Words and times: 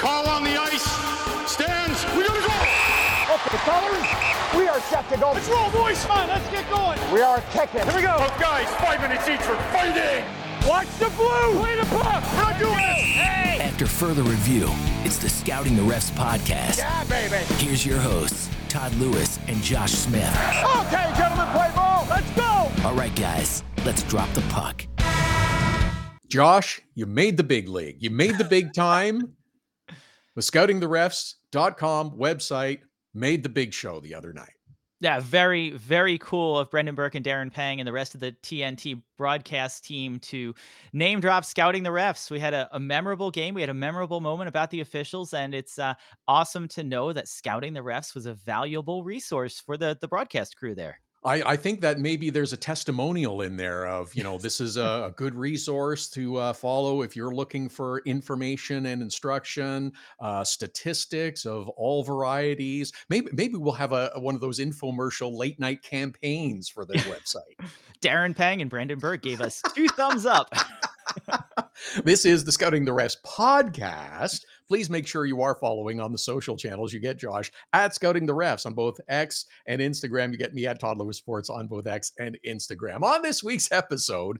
Call 0.00 0.26
on 0.28 0.44
the 0.44 0.56
ice. 0.56 0.82
Stands. 1.46 2.02
We 2.16 2.24
gotta 2.26 2.40
go. 2.40 2.56
Okay, 3.34 3.58
fellas, 3.68 4.56
we 4.56 4.66
are 4.66 4.80
set 4.80 5.06
to 5.10 5.16
go. 5.18 5.32
Let's 5.32 5.46
roll, 5.50 5.70
boys. 5.70 6.02
Come 6.06 6.16
on, 6.16 6.28
let's 6.28 6.48
get 6.50 6.68
going. 6.70 6.98
We 7.12 7.20
are 7.20 7.42
kicking. 7.52 7.84
Here 7.84 7.96
we 7.96 8.00
go. 8.00 8.16
Look, 8.18 8.38
guys, 8.40 8.66
five 8.76 9.02
minutes 9.02 9.28
each 9.28 9.42
for 9.42 9.56
fighting. 9.70 10.24
Watch 10.66 10.88
the 10.98 11.10
blue. 11.10 11.60
Play 11.60 11.76
the 11.76 11.84
puck. 11.84 12.24
We're 12.32 12.42
not 12.42 12.58
doing 12.58 12.76
this. 12.76 13.04
Hey. 13.12 13.58
After 13.60 13.86
further 13.86 14.22
review, 14.22 14.68
it's 15.04 15.18
the 15.18 15.28
Scouting 15.28 15.76
the 15.76 15.82
Refs 15.82 16.10
podcast. 16.12 16.78
Yeah, 16.78 17.04
baby. 17.04 17.44
Here's 17.62 17.84
your 17.84 17.98
hosts, 17.98 18.48
Todd 18.70 18.94
Lewis 18.94 19.38
and 19.48 19.62
Josh 19.62 19.92
Smith. 19.92 20.34
Okay, 20.64 21.12
gentlemen, 21.14 21.46
play 21.52 21.70
ball. 21.74 22.06
Let's 22.08 22.30
go. 22.30 22.72
All 22.88 22.94
right, 22.94 23.14
guys, 23.14 23.64
let's 23.84 24.02
drop 24.04 24.32
the 24.32 24.40
puck. 24.48 24.86
Josh, 26.26 26.80
you 26.94 27.04
made 27.04 27.36
the 27.36 27.44
big 27.44 27.68
league. 27.68 27.96
You 27.98 28.08
made 28.08 28.38
the 28.38 28.44
big 28.44 28.72
time. 28.72 29.34
The 30.36 30.42
scoutingtherefs.com 30.42 32.12
website 32.12 32.80
made 33.14 33.42
the 33.42 33.48
big 33.48 33.72
show 33.72 34.00
the 34.00 34.14
other 34.14 34.32
night. 34.32 34.52
Yeah, 35.02 35.18
very, 35.20 35.70
very 35.70 36.18
cool 36.18 36.58
of 36.58 36.70
Brendan 36.70 36.94
Burke 36.94 37.14
and 37.14 37.24
Darren 37.24 37.50
Pang 37.50 37.80
and 37.80 37.88
the 37.88 37.92
rest 37.92 38.14
of 38.14 38.20
the 38.20 38.32
TNT 38.42 39.00
broadcast 39.16 39.82
team 39.82 40.18
to 40.20 40.54
name 40.92 41.20
drop 41.20 41.46
scouting 41.46 41.82
the 41.82 41.90
refs. 41.90 42.30
We 42.30 42.38
had 42.38 42.52
a, 42.52 42.68
a 42.72 42.78
memorable 42.78 43.30
game. 43.30 43.54
We 43.54 43.62
had 43.62 43.70
a 43.70 43.74
memorable 43.74 44.20
moment 44.20 44.48
about 44.48 44.68
the 44.68 44.82
officials, 44.82 45.32
and 45.32 45.54
it's 45.54 45.78
uh, 45.78 45.94
awesome 46.28 46.68
to 46.68 46.84
know 46.84 47.14
that 47.14 47.28
scouting 47.28 47.72
the 47.72 47.80
refs 47.80 48.14
was 48.14 48.26
a 48.26 48.34
valuable 48.34 49.02
resource 49.02 49.58
for 49.58 49.78
the 49.78 49.96
the 50.02 50.08
broadcast 50.08 50.56
crew 50.58 50.74
there. 50.74 51.00
I, 51.22 51.42
I 51.42 51.56
think 51.56 51.82
that 51.82 51.98
maybe 51.98 52.30
there's 52.30 52.52
a 52.52 52.56
testimonial 52.56 53.42
in 53.42 53.56
there 53.56 53.86
of, 53.86 54.14
you 54.14 54.22
know, 54.22 54.38
this 54.38 54.60
is 54.60 54.76
a, 54.78 55.08
a 55.08 55.14
good 55.16 55.34
resource 55.34 56.08
to 56.10 56.36
uh, 56.36 56.52
follow 56.52 57.02
if 57.02 57.14
you're 57.14 57.34
looking 57.34 57.68
for 57.68 58.00
information 58.00 58.86
and 58.86 59.02
instruction, 59.02 59.92
uh, 60.20 60.44
statistics 60.44 61.44
of 61.44 61.68
all 61.70 62.02
varieties. 62.02 62.92
Maybe 63.08 63.28
maybe 63.32 63.56
we'll 63.56 63.72
have 63.74 63.92
a, 63.92 64.12
one 64.16 64.34
of 64.34 64.40
those 64.40 64.58
infomercial 64.58 65.36
late 65.36 65.60
night 65.60 65.82
campaigns 65.82 66.68
for 66.68 66.84
their 66.84 67.02
website. 67.02 67.58
Darren 68.00 68.34
Pang 68.34 68.62
and 68.62 68.70
Brandon 68.70 68.98
Burke 68.98 69.22
gave 69.22 69.42
us 69.42 69.62
two 69.74 69.86
thumbs 69.88 70.24
up. 70.24 70.54
this 72.04 72.24
is 72.24 72.44
the 72.44 72.52
Scouting 72.52 72.86
the 72.86 72.92
Refs 72.92 73.16
podcast. 73.26 74.46
Please 74.70 74.88
make 74.88 75.04
sure 75.04 75.26
you 75.26 75.42
are 75.42 75.56
following 75.56 76.00
on 76.00 76.12
the 76.12 76.18
social 76.18 76.56
channels. 76.56 76.92
You 76.92 77.00
get 77.00 77.18
Josh 77.18 77.50
at 77.72 77.92
Scouting 77.92 78.24
the 78.24 78.32
Refs 78.32 78.66
on 78.66 78.72
both 78.72 79.00
X 79.08 79.46
and 79.66 79.80
Instagram. 79.80 80.30
You 80.30 80.38
get 80.38 80.54
me 80.54 80.64
at 80.64 80.78
Todd 80.78 80.96
Lewis 80.96 81.16
Sports 81.16 81.50
on 81.50 81.66
both 81.66 81.88
X 81.88 82.12
and 82.20 82.38
Instagram. 82.46 83.02
On 83.02 83.20
this 83.20 83.42
week's 83.42 83.72
episode, 83.72 84.38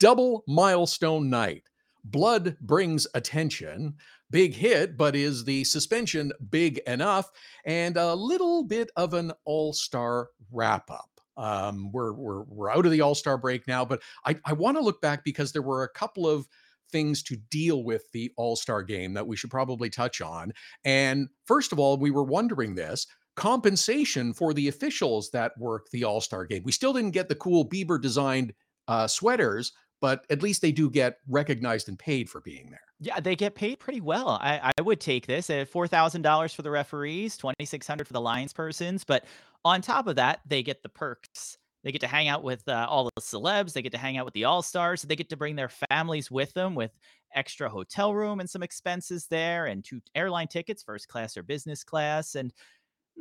double 0.00 0.42
milestone 0.48 1.30
night. 1.30 1.62
Blood 2.02 2.56
brings 2.62 3.06
attention. 3.14 3.94
Big 4.32 4.54
hit, 4.54 4.96
but 4.96 5.14
is 5.14 5.44
the 5.44 5.62
suspension 5.62 6.32
big 6.50 6.78
enough? 6.88 7.30
And 7.64 7.96
a 7.96 8.12
little 8.12 8.64
bit 8.64 8.90
of 8.96 9.14
an 9.14 9.30
all 9.44 9.72
star 9.72 10.30
wrap 10.50 10.90
up. 10.90 11.10
Um, 11.36 11.92
we're, 11.92 12.12
we're, 12.14 12.42
we're 12.42 12.72
out 12.72 12.86
of 12.86 12.90
the 12.90 13.02
all 13.02 13.14
star 13.14 13.38
break 13.38 13.68
now, 13.68 13.84
but 13.84 14.02
I, 14.26 14.34
I 14.44 14.52
want 14.52 14.78
to 14.78 14.82
look 14.82 15.00
back 15.00 15.22
because 15.22 15.52
there 15.52 15.62
were 15.62 15.84
a 15.84 15.90
couple 15.90 16.28
of 16.28 16.48
things 16.90 17.22
to 17.24 17.36
deal 17.50 17.82
with 17.82 18.10
the 18.12 18.32
All 18.36 18.56
Star 18.56 18.82
game 18.82 19.14
that 19.14 19.26
we 19.26 19.36
should 19.36 19.50
probably 19.50 19.90
touch 19.90 20.20
on. 20.20 20.52
And 20.84 21.28
first 21.46 21.72
of 21.72 21.78
all, 21.78 21.96
we 21.96 22.10
were 22.10 22.24
wondering 22.24 22.74
this 22.74 23.06
compensation 23.36 24.34
for 24.34 24.52
the 24.52 24.68
officials 24.68 25.30
that 25.30 25.52
work 25.58 25.86
the 25.92 26.04
All 26.04 26.20
Star 26.20 26.44
game. 26.44 26.62
We 26.64 26.72
still 26.72 26.92
didn't 26.92 27.12
get 27.12 27.28
the 27.28 27.34
cool 27.34 27.68
Bieber 27.68 28.00
designed 28.00 28.52
uh, 28.88 29.06
sweaters, 29.06 29.72
but 30.00 30.24
at 30.30 30.42
least 30.42 30.62
they 30.62 30.72
do 30.72 30.90
get 30.90 31.18
recognized 31.28 31.88
and 31.88 31.98
paid 31.98 32.28
for 32.28 32.40
being 32.40 32.70
there. 32.70 32.80
Yeah, 32.98 33.20
they 33.20 33.36
get 33.36 33.54
paid 33.54 33.78
pretty 33.78 34.00
well. 34.00 34.38
I, 34.42 34.72
I 34.76 34.82
would 34.82 35.00
take 35.00 35.26
this 35.26 35.48
at 35.48 35.68
four 35.68 35.86
thousand 35.86 36.22
dollars 36.22 36.52
for 36.52 36.62
the 36.62 36.70
referees, 36.70 37.36
twenty 37.36 37.64
six 37.64 37.86
hundred 37.86 38.06
for 38.06 38.12
the 38.12 38.20
lines 38.20 38.52
persons, 38.52 39.04
but 39.04 39.24
on 39.64 39.80
top 39.80 40.06
of 40.06 40.16
that, 40.16 40.40
they 40.46 40.62
get 40.62 40.82
the 40.82 40.88
perks. 40.88 41.56
They 41.82 41.92
get 41.92 42.00
to 42.02 42.06
hang 42.06 42.28
out 42.28 42.42
with 42.42 42.66
uh, 42.68 42.86
all 42.88 43.10
the 43.14 43.22
celebs. 43.22 43.72
They 43.72 43.82
get 43.82 43.92
to 43.92 43.98
hang 43.98 44.18
out 44.18 44.24
with 44.24 44.34
the 44.34 44.44
all 44.44 44.62
stars. 44.62 45.02
They 45.02 45.16
get 45.16 45.30
to 45.30 45.36
bring 45.36 45.56
their 45.56 45.70
families 45.90 46.30
with 46.30 46.52
them 46.52 46.74
with 46.74 46.90
extra 47.34 47.68
hotel 47.68 48.14
room 48.14 48.40
and 48.40 48.50
some 48.50 48.62
expenses 48.62 49.26
there, 49.26 49.66
and 49.66 49.84
two 49.84 50.00
airline 50.14 50.48
tickets, 50.48 50.82
first 50.82 51.08
class 51.08 51.36
or 51.36 51.42
business 51.42 51.84
class, 51.84 52.34
and 52.34 52.52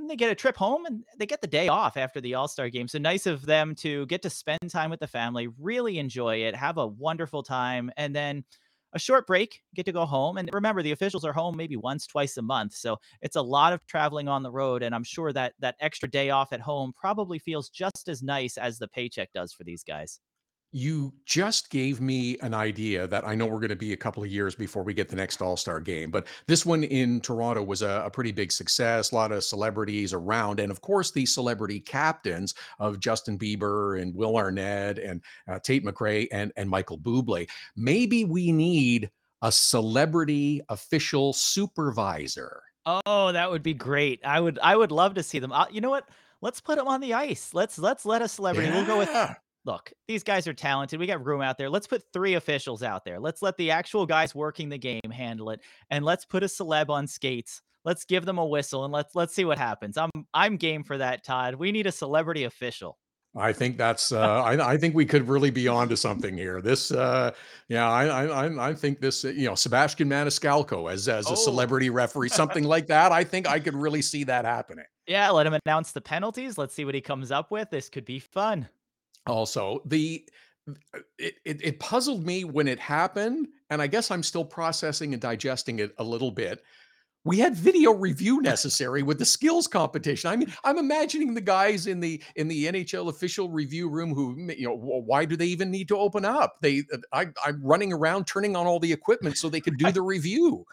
they 0.08 0.16
get 0.16 0.32
a 0.32 0.36
trip 0.36 0.56
home 0.56 0.86
and 0.86 1.04
they 1.18 1.26
get 1.26 1.42
the 1.42 1.48
day 1.48 1.68
off 1.68 1.98
after 1.98 2.22
the 2.22 2.36
All 2.36 2.48
Star 2.48 2.70
game. 2.70 2.88
So 2.88 3.00
nice 3.00 3.26
of 3.26 3.46
them 3.46 3.76
to 3.76 4.06
get 4.06 4.22
to 4.22 4.30
spend 4.30 4.70
time 4.70 4.90
with 4.90 5.00
the 5.00 5.08
family, 5.08 5.48
really 5.60 6.00
enjoy 6.00 6.38
it, 6.38 6.56
have 6.56 6.78
a 6.78 6.88
wonderful 6.88 7.44
time, 7.44 7.92
and 7.98 8.16
then 8.16 8.44
a 8.94 9.00
short 9.00 9.28
break, 9.28 9.62
get 9.76 9.86
to 9.86 9.92
go 9.92 10.06
home. 10.06 10.38
And 10.38 10.50
remember, 10.54 10.82
the 10.82 10.92
officials 10.92 11.26
are 11.26 11.34
home 11.34 11.56
maybe 11.58 11.76
once, 11.78 12.08
twice 12.08 12.38
a 12.38 12.42
month. 12.42 12.74
So 12.74 12.98
it's 13.22 13.36
a 13.36 13.42
lot 13.42 13.74
of 13.74 13.86
traveling 13.86 14.28
on 14.28 14.44
the 14.44 14.52
road. 14.52 14.84
And 14.84 14.96
I'm 14.96 15.04
sure 15.04 15.32
that 15.34 15.54
that 15.60 15.76
extra 15.80 16.10
day 16.10 16.30
off 16.32 16.54
at 16.54 16.62
home 16.62 16.94
probably 16.96 17.40
feels 17.40 17.70
just 17.70 18.08
as 18.10 18.24
nice 18.24 18.58
as 18.58 18.80
the 18.80 18.88
paycheck 18.88 19.32
does 19.34 19.54
for 19.54 19.64
these 19.64 19.84
guys. 19.84 20.20
You 20.72 21.14
just 21.26 21.70
gave 21.72 22.00
me 22.00 22.38
an 22.42 22.54
idea 22.54 23.08
that 23.08 23.28
I 23.28 23.34
know 23.34 23.48
we're 23.48 23.60
going 23.60 23.70
to 23.70 23.76
be 23.76 23.94
a 23.94 23.98
couple 23.98 24.24
of 24.24 24.30
years 24.30 24.54
before 24.54 24.84
we 24.84 24.94
get 24.94 25.10
the 25.10 25.16
next 25.16 25.42
All 25.42 25.58
Star 25.58 25.80
game. 25.80 26.12
But 26.12 26.28
this 26.48 26.66
one 26.66 26.84
in 26.84 27.22
Toronto 27.22 27.64
was 27.64 27.82
a, 27.82 28.04
a, 28.06 28.10
pretty 28.10 28.32
big 28.32 28.52
success. 28.52 29.12
A 29.12 29.16
lot 29.16 29.32
of 29.32 29.44
celebrities 29.44 30.14
around. 30.14 30.60
And 30.60 30.72
of 30.72 30.82
course, 30.82 31.12
the 31.12 31.26
celebrity 31.26 31.80
captains 31.80 32.54
of 32.80 33.00
Justin 33.00 33.38
Bieber 33.38 34.00
and 34.02 34.14
Will 34.14 34.38
Arnett 34.38 35.00
and 35.00 35.24
uh, 35.48 35.58
Tate 35.60 35.84
McRae 35.84 36.28
and, 36.32 36.52
and 36.56 36.70
Michael 36.70 37.00
Bublé. 37.00 37.50
Maybe 37.76 38.26
we 38.26 38.52
need 38.52 39.10
a 39.42 39.52
celebrity 39.52 40.62
official 40.70 41.34
supervisor. 41.34 42.62
Oh, 42.86 43.32
that 43.32 43.50
would 43.50 43.64
be 43.64 43.74
great. 43.74 44.20
I 44.24 44.40
would 44.40 44.60
I 44.60 44.76
would 44.76 44.92
love 44.92 45.16
to 45.16 45.24
see 45.24 45.40
them. 45.40 45.52
Uh, 45.52 45.66
you 45.72 45.82
know 45.82 45.90
what? 45.90 46.08
Let's 46.42 46.62
put 46.62 46.78
them 46.78 46.88
on 46.88 47.02
the 47.02 47.14
ice. 47.14 47.54
Let's 47.54 47.78
let's 47.78 48.06
let 48.06 48.22
a 48.22 48.28
celebrity. 48.28 48.70
Yeah. 48.70 48.76
We'll 48.76 48.86
go 48.86 48.98
with 48.98 49.10
look, 49.66 49.92
these 50.08 50.24
guys 50.24 50.48
are 50.48 50.54
talented. 50.54 51.00
We 51.00 51.08
got 51.08 51.26
room 51.26 51.42
out 51.42 51.58
there. 51.58 51.70
Let's 51.70 51.88
put 51.88 52.04
three 52.14 52.36
officials 52.36 52.84
out 52.84 53.06
there. 53.06 53.20
Let's 53.20 53.42
let 53.42 53.58
the 53.58 53.72
actual 53.72 54.06
guys 54.06 54.34
working 54.34 54.70
the 54.70 54.78
game 54.78 55.12
handle 55.12 55.50
it. 55.52 55.62
And 55.90 56.06
let's 56.06 56.26
put 56.26 56.44
a 56.44 56.48
celeb 56.48 56.90
on 56.90 57.08
skates. 57.08 57.62
Let's 57.86 58.06
give 58.06 58.26
them 58.26 58.38
a 58.38 58.46
whistle 58.46 58.84
and 58.84 58.94
let's 58.94 59.16
let's 59.16 59.34
see 59.34 59.46
what 59.46 59.58
happens. 59.58 59.98
I'm 59.98 60.12
I'm 60.34 60.58
game 60.58 60.84
for 60.84 60.98
that, 60.98 61.24
Todd. 61.24 61.56
We 61.56 61.72
need 61.72 61.88
a 61.88 61.92
celebrity 61.92 62.44
official. 62.44 62.98
I 63.38 63.54
think 63.54 63.78
that's 63.78 64.12
uh, 64.12 64.44
I, 64.44 64.74
I 64.74 64.78
think 64.78 64.96
we 64.96 65.06
could 65.06 65.30
really 65.30 65.50
be 65.50 65.68
onto 65.68 65.96
something 65.96 66.38
here. 66.38 66.62
This 66.62 66.92
uh, 66.92 67.32
yeah, 67.70 67.90
I 67.90 68.26
I 68.26 68.70
I 68.70 68.74
think 68.74 69.00
this 69.00 69.24
you 69.24 69.46
know 69.46 69.56
Sebastian 69.56 70.10
Maniscalco 70.10 70.92
as 70.92 71.08
as 71.08 71.28
a 71.28 71.32
oh. 71.32 71.36
celebrity 71.36 71.90
referee, 71.90 72.30
something 72.30 72.64
like 72.66 72.88
that. 72.88 73.14
I 73.14 73.24
think 73.24 73.48
I 73.48 73.60
could 73.60 73.76
really 73.76 74.02
see 74.02 74.26
that 74.26 74.44
happening. 74.44 74.86
Yeah, 75.08 75.30
let 75.30 75.48
him 75.48 75.58
announce 75.66 75.94
the 75.94 76.02
penalties. 76.02 76.58
Let's 76.58 76.76
see 76.76 76.86
what 76.86 76.96
he 76.96 77.02
comes 77.02 77.32
up 77.32 77.50
with. 77.50 77.70
This 77.70 77.88
could 77.88 78.06
be 78.06 78.20
fun 78.20 78.68
also 79.30 79.82
the 79.86 80.28
it, 81.18 81.36
it, 81.46 81.64
it 81.64 81.80
puzzled 81.80 82.26
me 82.26 82.44
when 82.44 82.68
it 82.68 82.80
happened 82.80 83.48
and 83.70 83.82
i 83.82 83.88
guess 83.88 84.12
i'm 84.12 84.24
still 84.24 84.46
processing 84.46 85.14
and 85.14 85.22
digesting 85.22 85.80
it 85.80 85.94
a 85.98 86.04
little 86.04 86.32
bit 86.32 86.64
we 87.26 87.38
had 87.38 87.56
video 87.56 87.94
review 87.94 88.42
necessary 88.42 89.04
with 89.04 89.20
the 89.20 89.26
skills 89.26 89.68
competition. 89.68 90.30
I 90.30 90.36
mean, 90.36 90.54
I'm 90.64 90.78
imagining 90.78 91.34
the 91.34 91.42
guys 91.42 91.88
in 91.88 92.00
the 92.00 92.22
in 92.36 92.48
the 92.48 92.66
NHL 92.66 93.10
official 93.10 93.50
review 93.50 93.90
room 93.90 94.14
who, 94.14 94.52
you 94.54 94.68
know, 94.68 94.76
why 94.76 95.26
do 95.26 95.36
they 95.36 95.48
even 95.48 95.72
need 95.72 95.88
to 95.90 95.98
open 95.98 96.26
up? 96.26 96.58
They, 96.62 96.84
uh, 96.94 96.98
I, 97.12 97.28
I'm 97.46 97.62
running 97.64 97.94
around 97.94 98.26
turning 98.26 98.56
on 98.56 98.66
all 98.66 98.80
the 98.80 98.94
equipment 98.94 99.38
so 99.38 99.50
they 99.50 99.62
could 99.62 99.78
do 99.78 99.92
the 99.92 100.02
review. 100.02 100.66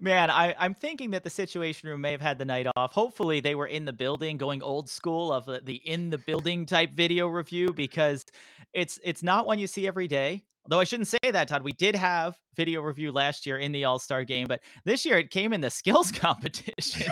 Man, 0.00 0.30
I, 0.30 0.54
I'm 0.58 0.74
thinking 0.74 1.10
that 1.12 1.24
the 1.24 1.30
Situation 1.30 1.88
Room 1.88 2.00
may 2.00 2.12
have 2.12 2.20
had 2.20 2.38
the 2.38 2.44
night 2.44 2.66
off. 2.76 2.92
Hopefully, 2.92 3.40
they 3.40 3.54
were 3.54 3.66
in 3.66 3.84
the 3.84 3.92
building, 3.92 4.36
going 4.36 4.62
old 4.62 4.88
school 4.88 5.32
of 5.32 5.46
the, 5.46 5.60
the 5.64 5.76
in 5.76 6.10
the 6.10 6.18
building 6.18 6.66
type 6.66 6.92
video 6.94 7.28
review 7.28 7.72
because 7.72 8.24
it's 8.72 8.98
it's 9.04 9.22
not 9.22 9.46
one 9.46 9.58
you 9.58 9.66
see 9.66 9.86
every 9.86 10.08
day. 10.08 10.42
Though 10.68 10.80
I 10.80 10.84
shouldn't 10.84 11.08
say 11.08 11.18
that, 11.30 11.48
Todd. 11.48 11.62
We 11.62 11.72
did 11.72 11.94
have 11.94 12.36
video 12.56 12.82
review 12.82 13.12
last 13.12 13.46
year 13.46 13.58
in 13.58 13.72
the 13.72 13.84
All 13.84 13.98
Star 13.98 14.24
game, 14.24 14.46
but 14.48 14.60
this 14.84 15.04
year 15.06 15.18
it 15.18 15.30
came 15.30 15.52
in 15.52 15.60
the 15.60 15.70
skills 15.80 16.10
competition. 16.10 17.10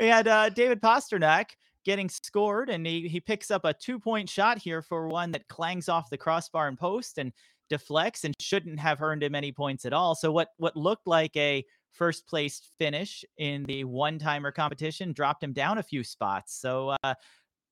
we 0.00 0.06
had 0.06 0.26
uh, 0.26 0.48
David 0.48 0.80
Pastrnak 0.80 1.50
getting 1.84 2.08
scored, 2.08 2.70
and 2.70 2.86
he 2.86 3.06
he 3.06 3.20
picks 3.20 3.50
up 3.50 3.64
a 3.64 3.74
two 3.74 3.98
point 3.98 4.28
shot 4.28 4.58
here 4.58 4.82
for 4.82 5.08
one 5.08 5.30
that 5.32 5.46
clangs 5.48 5.88
off 5.88 6.10
the 6.10 6.18
crossbar 6.18 6.68
and 6.68 6.78
post 6.78 7.18
and 7.18 7.32
deflects 7.68 8.24
and 8.24 8.34
shouldn't 8.40 8.78
have 8.80 9.02
earned 9.02 9.22
him 9.22 9.34
any 9.34 9.52
points 9.52 9.84
at 9.84 9.92
all. 9.92 10.14
So 10.14 10.32
what 10.32 10.48
what 10.58 10.76
looked 10.76 11.06
like 11.06 11.36
a 11.36 11.64
first 11.92 12.26
place 12.26 12.60
finish 12.78 13.24
in 13.38 13.64
the 13.64 13.84
one 13.84 14.18
timer 14.18 14.52
competition 14.52 15.12
dropped 15.12 15.42
him 15.42 15.52
down 15.52 15.78
a 15.78 15.82
few 15.82 16.04
spots. 16.04 16.60
So 16.60 16.94
uh, 17.02 17.14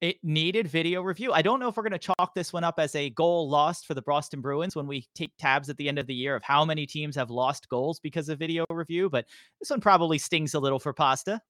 it 0.01 0.17
needed 0.23 0.69
video 0.69 1.03
review. 1.03 1.33
I 1.33 1.43
don't 1.43 1.61
know 1.61 1.69
if 1.69 1.77
we're 1.77 1.83
going 1.83 1.99
to 1.99 2.15
chalk 2.19 2.35
this 2.35 2.53
one 2.53 2.65
up 2.65 2.79
as 2.79 2.95
a 2.95 3.11
goal 3.11 3.49
lost 3.49 3.87
for 3.87 3.95
the 3.95 4.03
Boston 4.03 4.41
Bruins 4.41 4.77
when 4.77 4.87
we 4.87 5.07
take 5.15 5.33
tabs 5.39 5.71
at 5.71 5.77
the 5.77 5.89
end 5.89 5.99
of 5.99 6.07
the 6.07 6.15
year 6.15 6.35
of 6.37 6.43
how 6.43 6.65
many 6.65 6.87
teams 6.87 7.17
have 7.17 7.31
lost 7.31 7.69
goals 7.69 8.01
because 8.01 8.29
of 8.29 8.39
video 8.39 8.65
review, 8.71 9.09
but 9.09 9.27
this 9.61 9.71
one 9.71 9.81
probably 9.81 10.19
stings 10.19 10.55
a 10.55 10.61
little 10.61 10.79
for 10.79 10.93
Pasta. 10.93 11.41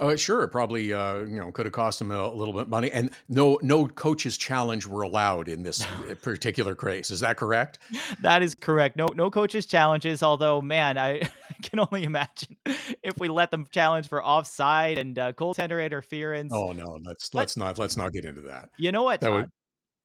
Uh, 0.00 0.16
sure, 0.16 0.46
probably 0.48 0.92
uh, 0.92 1.18
you 1.20 1.38
know 1.38 1.52
could 1.52 1.66
have 1.66 1.72
cost 1.72 2.00
him 2.00 2.10
a, 2.10 2.28
little 2.28 2.52
bit 2.52 2.68
money, 2.68 2.90
and 2.90 3.10
no 3.28 3.60
no 3.62 3.86
coaches 3.86 4.36
challenge 4.36 4.86
were 4.86 5.02
allowed 5.02 5.48
in 5.48 5.62
this 5.62 5.86
particular 6.22 6.74
case. 6.74 7.12
Is 7.12 7.20
that 7.20 7.36
correct? 7.36 7.78
That 8.20 8.42
is 8.42 8.56
correct. 8.56 8.96
No 8.96 9.06
no 9.14 9.30
coaches 9.30 9.66
challenges. 9.66 10.20
Although, 10.22 10.60
man, 10.60 10.98
I 10.98 11.22
can 11.62 11.78
only 11.78 12.02
imagine 12.02 12.56
if 12.66 13.16
we 13.18 13.28
let 13.28 13.52
them 13.52 13.66
challenge 13.70 14.08
for 14.08 14.24
offside 14.24 14.98
and 14.98 15.16
uh, 15.16 15.32
goaltender 15.34 15.84
interference. 15.84 16.52
Oh 16.52 16.72
no, 16.72 16.98
let's 17.04 17.28
But- 17.28 17.38
let's 17.38 17.56
not 17.56 17.78
let's 17.78 17.96
not 17.96 18.12
get 18.12 18.24
into 18.24 18.40
that. 18.42 18.70
You 18.78 18.90
know 18.90 19.04
what? 19.04 19.20
That 19.20 19.28
Todd? 19.28 19.50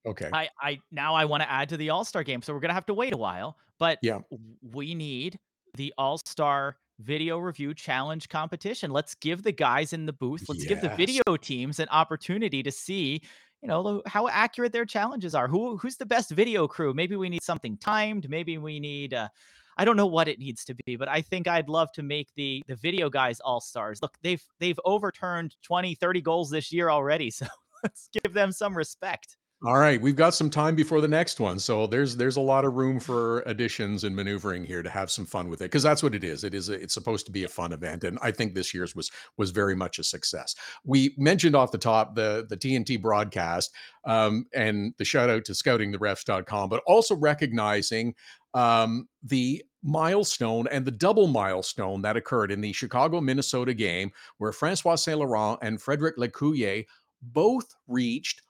would 0.06 0.12
okay. 0.12 0.30
I, 0.31 0.50
I 0.62 0.80
now 0.92 1.16
I 1.16 1.25
want 1.25 1.42
to 1.42 1.51
add 1.51 1.69
to 1.69 1.77
the 1.77 1.89
All 1.89 2.06
Star 2.06 2.24
game, 2.24 2.44
so 2.44 2.54
we're 2.54 2.60
gonna 2.60 2.74
have 2.75 2.86
to 2.86 2.94
wait 2.94 3.13
a 3.13 3.18
while. 3.18 3.57
But 3.80 3.98
Yeah. 4.04 4.19
we 4.62 4.94
need 4.94 5.39
the 5.75 5.94
All 5.98 6.19
Star 6.19 6.77
video 7.00 7.38
review 7.38 7.74
challenge 7.74 8.30
competition. 8.30 8.92
Let's 8.92 9.16
give 9.16 9.44
the 9.44 9.51
guys 9.51 9.94
in 9.94 10.06
the 10.06 10.13
booth, 10.13 10.46
let's 10.48 10.66
give 10.66 10.81
the 10.81 10.90
video 10.90 11.24
teams 11.42 11.80
an 11.80 11.88
opportunity 11.90 12.62
to 12.63 12.72
see, 12.72 13.22
you 13.62 13.68
know, 13.68 14.01
how 14.06 14.28
accurate 14.28 14.74
their 14.74 14.86
challenges 14.86 15.34
are. 15.34 15.48
Who 15.48 15.78
who's 15.78 15.98
the 15.98 16.06
best 16.06 16.31
video 16.31 16.68
crew? 16.68 16.94
Maybe 16.94 17.16
we 17.16 17.30
need 17.30 17.44
something 17.44 17.78
timed. 17.78 18.30
Maybe 18.30 18.57
we 18.57 18.80
need. 18.80 19.13
Uh, 19.13 19.30
I 19.78 19.86
don't 19.86 19.96
know 19.96 20.07
what 20.07 20.28
it 20.28 20.40
needs 20.40 20.66
to 20.66 20.75
be, 20.86 20.98
but 20.98 21.07
I 21.07 21.22
think 21.22 21.48
I'd 21.48 21.69
love 21.69 21.92
to 21.94 22.04
make 22.04 22.28
the 22.36 22.62
the 22.68 22.75
video 22.75 23.10
guys 23.10 23.40
all 23.40 23.62
stars. 23.62 24.02
Look, 24.02 24.18
they've 24.22 24.44
they've 24.60 24.80
overturned 24.84 25.56
20, 25.63 25.95
30 25.95 26.22
goals 26.22 26.50
this 26.50 26.72
year 26.72 26.90
already, 26.90 27.31
so 27.31 27.45
let's 27.84 28.10
give 28.24 28.34
them 28.34 28.52
some 28.52 28.75
respect. 28.75 29.38
All 29.65 29.77
right, 29.77 30.01
we've 30.01 30.15
got 30.15 30.33
some 30.33 30.50
time 30.50 30.73
before 30.73 31.01
the 31.01 31.07
next 31.09 31.41
one, 31.41 31.59
so 31.59 31.85
there's 31.85 32.15
there's 32.15 32.38
a 32.38 32.41
lot 32.41 32.63
of 32.63 32.75
room 32.75 32.97
for 32.97 33.41
additions 33.41 34.06
and 34.06 34.15
maneuvering 34.15 34.63
here 34.63 34.81
to 34.81 34.89
have 34.89 35.11
some 35.11 35.25
fun 35.25 35.50
with 35.50 35.59
it 35.59 35.65
because 35.65 35.83
that's 35.83 36.01
what 36.01 36.15
it 36.15 36.23
is. 36.23 36.45
It 36.45 36.53
is 36.53 36.69
a, 36.69 36.75
it's 36.75 36.94
supposed 36.94 37.25
to 37.25 37.31
be 37.33 37.44
a 37.44 37.50
fun 37.50 37.73
event, 37.73 38.06
and 38.06 38.17
I 38.21 38.31
think 38.31 38.53
this 38.53 38.73
year's 38.73 38.95
was 38.95 39.11
was 39.35 39.51
very 39.51 39.75
much 39.75 40.00
a 40.00 40.03
success. 40.06 40.56
We 40.85 41.13
mentioned 41.17 41.57
off 41.57 41.73
the 41.73 41.77
top 41.77 42.15
the 42.15 42.45
the 42.47 42.56
TNT 42.56 43.01
broadcast 43.01 43.73
um, 44.06 44.45
and 44.53 44.94
the 44.97 45.03
shout 45.03 45.29
out 45.29 45.44
to 45.44 45.51
scoutingtherefs.com, 45.51 46.69
but 46.69 46.81
also 46.88 47.17
recognizing 47.17 48.15
um, 48.53 49.09
the 49.23 49.61
milestone 49.83 50.67
and 50.71 50.85
the 50.85 50.91
double 50.91 51.27
milestone 51.27 52.01
that 52.03 52.15
occurred 52.15 52.53
in 52.53 52.61
the 52.61 52.71
Chicago 52.71 53.19
Minnesota 53.19 53.73
game 53.73 54.09
where 54.38 54.53
Francois 54.53 54.95
Saint 54.95 55.19
Laurent 55.19 55.59
and 55.61 55.81
Frederick 55.81 56.17
L'Ecuyer 56.17 56.85
both 57.21 57.75
reached 57.89 58.41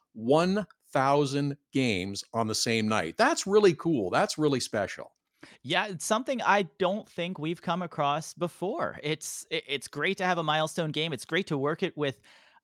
1,000 0.91 1.57
games 1.71 2.23
on 2.33 2.47
the 2.47 2.55
same 2.55 2.87
night. 2.87 3.15
That's 3.17 3.47
really 3.47 3.73
cool. 3.75 4.09
That's 4.09 4.37
really 4.37 4.59
special. 4.59 5.11
Yeah, 5.63 5.87
it's 5.87 6.05
something 6.05 6.41
I 6.41 6.63
don't 6.79 7.07
think 7.07 7.39
we've 7.39 7.61
come 7.61 7.81
across 7.81 8.33
before. 8.33 8.99
It's 9.01 9.45
it's 9.49 9.87
great 9.87 10.17
to 10.17 10.25
have 10.25 10.37
a 10.37 10.43
milestone 10.43 10.91
game. 10.91 11.13
It's 11.13 11.25
great 11.25 11.47
to 11.47 11.57
work 11.57 11.81
it 11.81 11.95
with 11.97 12.19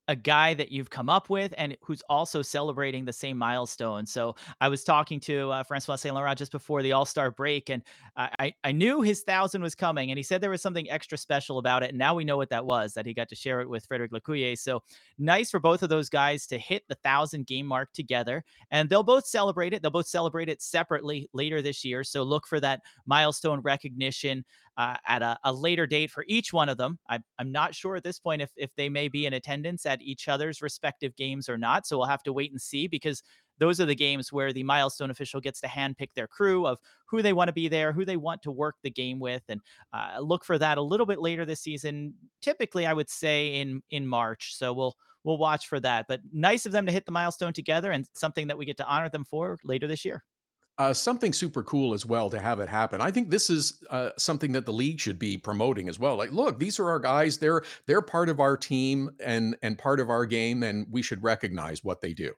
a 0.08 0.16
guy 0.16 0.54
that 0.54 0.72
you've 0.72 0.90
come 0.90 1.10
up 1.10 1.30
with 1.30 1.54
and 1.58 1.76
who's 1.82 2.02
also 2.10 2.42
celebrating 2.42 3.06
the 3.06 3.14
same 3.14 3.38
milestone. 3.38 4.06
So 4.06 4.36
I 4.62 4.68
was 4.68 4.84
talking 4.84 5.20
to 5.22 5.52
uh, 5.52 5.64
Francois 5.64 5.96
Saint 5.96 6.16
Laurent 6.16 6.38
just 6.38 6.52
before 6.52 6.84
the 6.84 6.92
All 6.92 7.06
Star 7.06 7.32
break, 7.32 7.70
and 7.70 7.82
I, 8.18 8.54
I 8.64 8.72
knew 8.72 9.02
his 9.02 9.22
thousand 9.22 9.62
was 9.62 9.76
coming, 9.76 10.12
and 10.12 10.18
he 10.18 10.24
said 10.24 10.40
there 10.42 10.50
was 10.50 10.62
something 10.62 10.90
extra 10.90 11.18
special 11.18 11.58
about 11.58 11.84
it. 11.84 11.90
And 11.90 11.98
now 11.98 12.16
we 12.16 12.24
know 12.24 12.38
what 12.38 12.50
that 12.50 12.66
was. 12.66 12.94
That 12.94 13.06
he 13.06 13.14
got 13.14 13.30
to 13.30 13.36
share 13.36 13.62
it 13.62 13.70
with 13.70 13.86
Frederick 13.86 14.12
L'Ecuyer. 14.12 14.58
So 14.58 14.84
nice 15.18 15.52
for 15.52 15.60
both 15.60 15.84
of 15.84 15.90
those 15.90 16.10
guys 16.10 16.48
to 16.48 16.58
hit 16.58 16.84
the 16.88 16.96
thousand 16.96 17.48
game 17.48 17.66
mark 17.66 17.92
together, 17.94 18.44
and 18.72 18.90
they'll 18.90 19.04
both 19.04 19.26
celebrate 19.26 19.74
it. 19.74 19.82
They'll 19.82 19.92
both 19.92 20.08
celebrate 20.08 20.50
it 20.50 20.62
separately 20.62 21.30
later 21.34 21.62
this 21.62 21.84
year. 21.84 22.04
So 22.04 22.24
look 22.24 22.48
for 22.48 22.60
that 22.60 22.82
milestone 23.06 23.62
recognition 23.62 24.46
uh, 24.78 24.98
at 25.08 25.22
a, 25.22 25.38
a 25.44 25.54
later 25.54 25.88
date 25.88 26.12
for 26.12 26.26
each 26.28 26.52
one 26.52 26.70
of 26.70 26.78
them. 26.78 27.00
I, 27.10 27.20
I'm 27.40 27.52
not 27.52 27.76
sure 27.76 27.96
at 27.96 28.04
this 28.04 28.20
point 28.20 28.42
if 28.42 28.52
if 28.56 28.70
they 28.76 28.90
may 28.90 29.08
be 29.08 29.26
in 29.26 29.34
attendance 29.34 29.86
at 29.86 30.02
each 30.02 30.28
other's 30.28 30.62
respective 30.62 31.16
games 31.16 31.50
or 31.50 31.58
not. 31.58 31.88
So 31.88 31.98
we'll 31.98 32.08
have 32.08 32.24
to 32.24 32.34
wait 32.34 32.52
and 32.52 32.62
see 32.62 32.88
because 32.88 33.24
those 33.58 33.80
are 33.80 33.86
the 33.86 33.96
games 33.96 34.34
where 34.34 34.52
the 34.52 34.64
milestone 34.64 35.12
official 35.12 35.40
gets 35.40 35.62
to 35.62 35.68
handpick 35.68 36.10
their 36.14 36.28
crew 36.28 36.68
of 36.68 36.78
who 37.08 37.22
they 37.22 37.34
want 37.34 37.48
to 37.48 37.54
be 37.54 37.68
there, 37.70 37.94
who 37.94 38.04
they 38.04 38.18
want 38.18 38.42
to 38.42 38.52
work 38.52 38.76
the 38.84 38.92
game 38.92 39.20
with, 39.20 39.44
and 39.48 39.62
uh, 39.94 40.20
look 40.20 40.44
for 40.44 40.58
that 40.58 40.78
a 40.78 40.82
little 40.82 41.06
bit 41.06 41.20
later 41.20 41.46
this 41.46 41.62
season. 41.62 42.14
Typically, 42.42 42.86
I 42.86 42.94
would 42.94 43.10
say 43.10 43.56
in 43.56 43.82
in 43.92 44.06
March. 44.08 44.56
So 44.58 44.74
we'll 44.74 44.96
we'll 45.24 45.38
watch 45.38 45.68
for 45.68 45.80
that. 45.80 46.06
But 46.08 46.22
nice 46.34 46.66
of 46.66 46.72
them 46.72 46.86
to 46.86 46.92
hit 46.92 47.06
the 47.06 47.12
milestone 47.12 47.54
together 47.54 47.92
and 47.92 48.06
something 48.14 48.48
that 48.48 48.58
we 48.58 48.66
get 48.66 48.78
to 48.78 48.88
honor 48.88 49.10
them 49.10 49.26
for 49.26 49.58
later 49.64 49.88
this 49.88 50.06
year. 50.06 50.24
Uh, 50.78 50.94
something 50.94 51.32
super 51.32 51.64
cool 51.64 51.94
as 51.94 52.06
well 52.06 52.30
to 52.30 52.38
have 52.38 52.60
it 52.60 52.68
happen. 52.68 53.00
I 53.00 53.10
think 53.10 53.30
this 53.30 53.50
is 53.50 53.82
uh, 53.90 54.10
something 54.18 54.52
that 54.52 54.66
the 54.66 54.74
league 54.74 55.00
should 55.00 55.18
be 55.18 55.38
promoting 55.38 55.88
as 55.88 56.00
well. 56.00 56.18
Like, 56.18 56.34
look, 56.34 56.60
these 56.60 56.80
are 56.80 56.90
our 56.90 57.00
guys. 57.00 57.38
They're 57.38 57.64
they're 57.86 58.02
part 58.02 58.28
of 58.28 58.42
our 58.42 58.58
team 58.58 59.12
and 59.24 59.56
and 59.62 59.78
part 59.78 60.02
of 60.02 60.10
our 60.10 60.26
game, 60.26 60.64
and 60.64 60.86
we 60.92 61.02
should 61.02 61.24
recognize 61.24 61.84
what 61.84 62.02
they 62.02 62.14
do. 62.14 62.34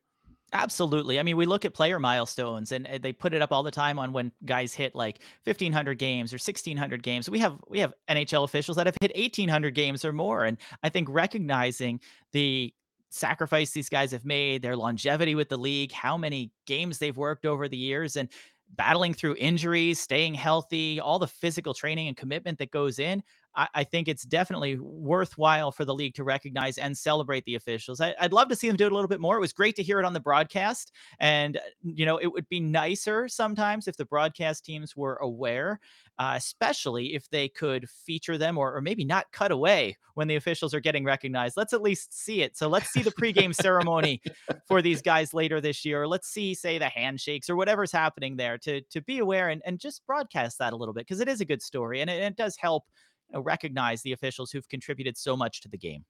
Absolutely. 0.53 1.19
I 1.19 1.23
mean, 1.23 1.35
we 1.35 1.45
look 1.45 1.65
at 1.65 1.73
player 1.73 1.99
milestones 1.99 2.71
and 2.71 2.87
they 3.01 3.11
put 3.11 3.33
it 3.33 3.41
up 3.41 3.51
all 3.51 3.63
the 3.63 3.71
time 3.71 3.99
on 3.99 4.13
when 4.13 4.31
guys 4.45 4.73
hit 4.73 4.95
like 4.95 5.19
1500 5.43 5.97
games 5.97 6.31
or 6.31 6.35
1600 6.35 7.03
games. 7.03 7.29
We 7.29 7.39
have 7.39 7.59
we 7.67 7.79
have 7.79 7.93
NHL 8.09 8.45
officials 8.45 8.77
that 8.77 8.87
have 8.87 8.95
hit 9.01 9.11
1800 9.15 9.75
games 9.75 10.05
or 10.05 10.13
more 10.13 10.45
and 10.45 10.57
I 10.83 10.89
think 10.89 11.09
recognizing 11.09 11.99
the 12.31 12.73
sacrifice 13.09 13.71
these 13.71 13.89
guys 13.89 14.11
have 14.11 14.25
made, 14.25 14.61
their 14.61 14.75
longevity 14.75 15.35
with 15.35 15.49
the 15.49 15.57
league, 15.57 15.91
how 15.91 16.17
many 16.17 16.51
games 16.65 16.97
they've 16.97 17.17
worked 17.17 17.45
over 17.45 17.67
the 17.67 17.77
years 17.77 18.15
and 18.15 18.29
battling 18.75 19.13
through 19.13 19.35
injuries, 19.39 19.99
staying 19.99 20.33
healthy, 20.33 20.99
all 20.99 21.19
the 21.19 21.27
physical 21.27 21.73
training 21.73 22.07
and 22.07 22.17
commitment 22.17 22.57
that 22.59 22.71
goes 22.71 22.99
in. 22.99 23.23
I, 23.57 23.67
I 23.73 23.83
think 23.83 24.07
it's 24.07 24.23
definitely 24.23 24.77
worthwhile 24.79 25.71
for 25.71 25.83
the 25.83 25.93
league 25.93 26.13
to 26.15 26.23
recognize 26.23 26.77
and 26.77 26.97
celebrate 26.97 27.43
the 27.45 27.55
officials. 27.55 27.99
I, 27.99 28.15
I'd 28.21 28.31
love 28.31 28.47
to 28.49 28.55
see 28.55 28.67
them 28.67 28.77
do 28.77 28.85
it 28.85 28.91
a 28.91 28.95
little 28.95 29.09
bit 29.09 29.19
more. 29.19 29.35
It 29.35 29.41
was 29.41 29.51
great 29.51 29.75
to 29.77 29.83
hear 29.83 29.99
it 29.99 30.05
on 30.05 30.13
the 30.13 30.19
broadcast. 30.19 30.93
And, 31.19 31.57
uh, 31.57 31.61
you 31.83 32.05
know, 32.05 32.17
it 32.17 32.27
would 32.27 32.47
be 32.47 32.59
nicer 32.59 33.27
sometimes 33.27 33.87
if 33.87 33.97
the 33.97 34.05
broadcast 34.05 34.63
teams 34.63 34.95
were 34.95 35.15
aware, 35.15 35.79
uh, 36.19 36.33
especially 36.35 37.15
if 37.15 37.29
they 37.29 37.49
could 37.49 37.89
feature 37.89 38.37
them 38.37 38.57
or, 38.57 38.75
or 38.75 38.81
maybe 38.81 39.03
not 39.03 39.31
cut 39.31 39.51
away 39.51 39.97
when 40.13 40.27
the 40.27 40.35
officials 40.35 40.73
are 40.73 40.79
getting 40.79 41.03
recognized. 41.03 41.57
Let's 41.57 41.73
at 41.73 41.81
least 41.81 42.17
see 42.17 42.41
it. 42.41 42.57
So 42.57 42.67
let's 42.67 42.89
see 42.89 43.01
the 43.01 43.11
pregame 43.11 43.53
ceremony 43.53 44.21
for 44.67 44.81
these 44.81 45.01
guys 45.01 45.33
later 45.33 45.61
this 45.61 45.85
year. 45.85 46.07
Let's 46.07 46.27
see, 46.27 46.53
say, 46.53 46.77
the 46.77 46.89
handshakes 46.89 47.49
or 47.49 47.55
whatever's 47.55 47.91
happening 47.91 48.35
there 48.35 48.57
to, 48.59 48.81
to 48.81 49.01
be 49.01 49.19
aware 49.19 49.49
and, 49.49 49.61
and 49.65 49.79
just 49.79 50.05
broadcast 50.05 50.57
that 50.59 50.73
a 50.73 50.75
little 50.75 50.93
bit 50.93 51.01
because 51.01 51.19
it 51.19 51.27
is 51.27 51.41
a 51.41 51.45
good 51.45 51.61
story 51.61 52.01
and 52.01 52.09
it, 52.09 52.21
it 52.21 52.35
does 52.35 52.57
help 52.57 52.85
recognize 53.33 54.01
the 54.01 54.13
officials 54.13 54.51
who've 54.51 54.67
contributed 54.69 55.17
so 55.17 55.35
much 55.35 55.61
to 55.61 55.69
the 55.69 55.77
game. 55.77 56.05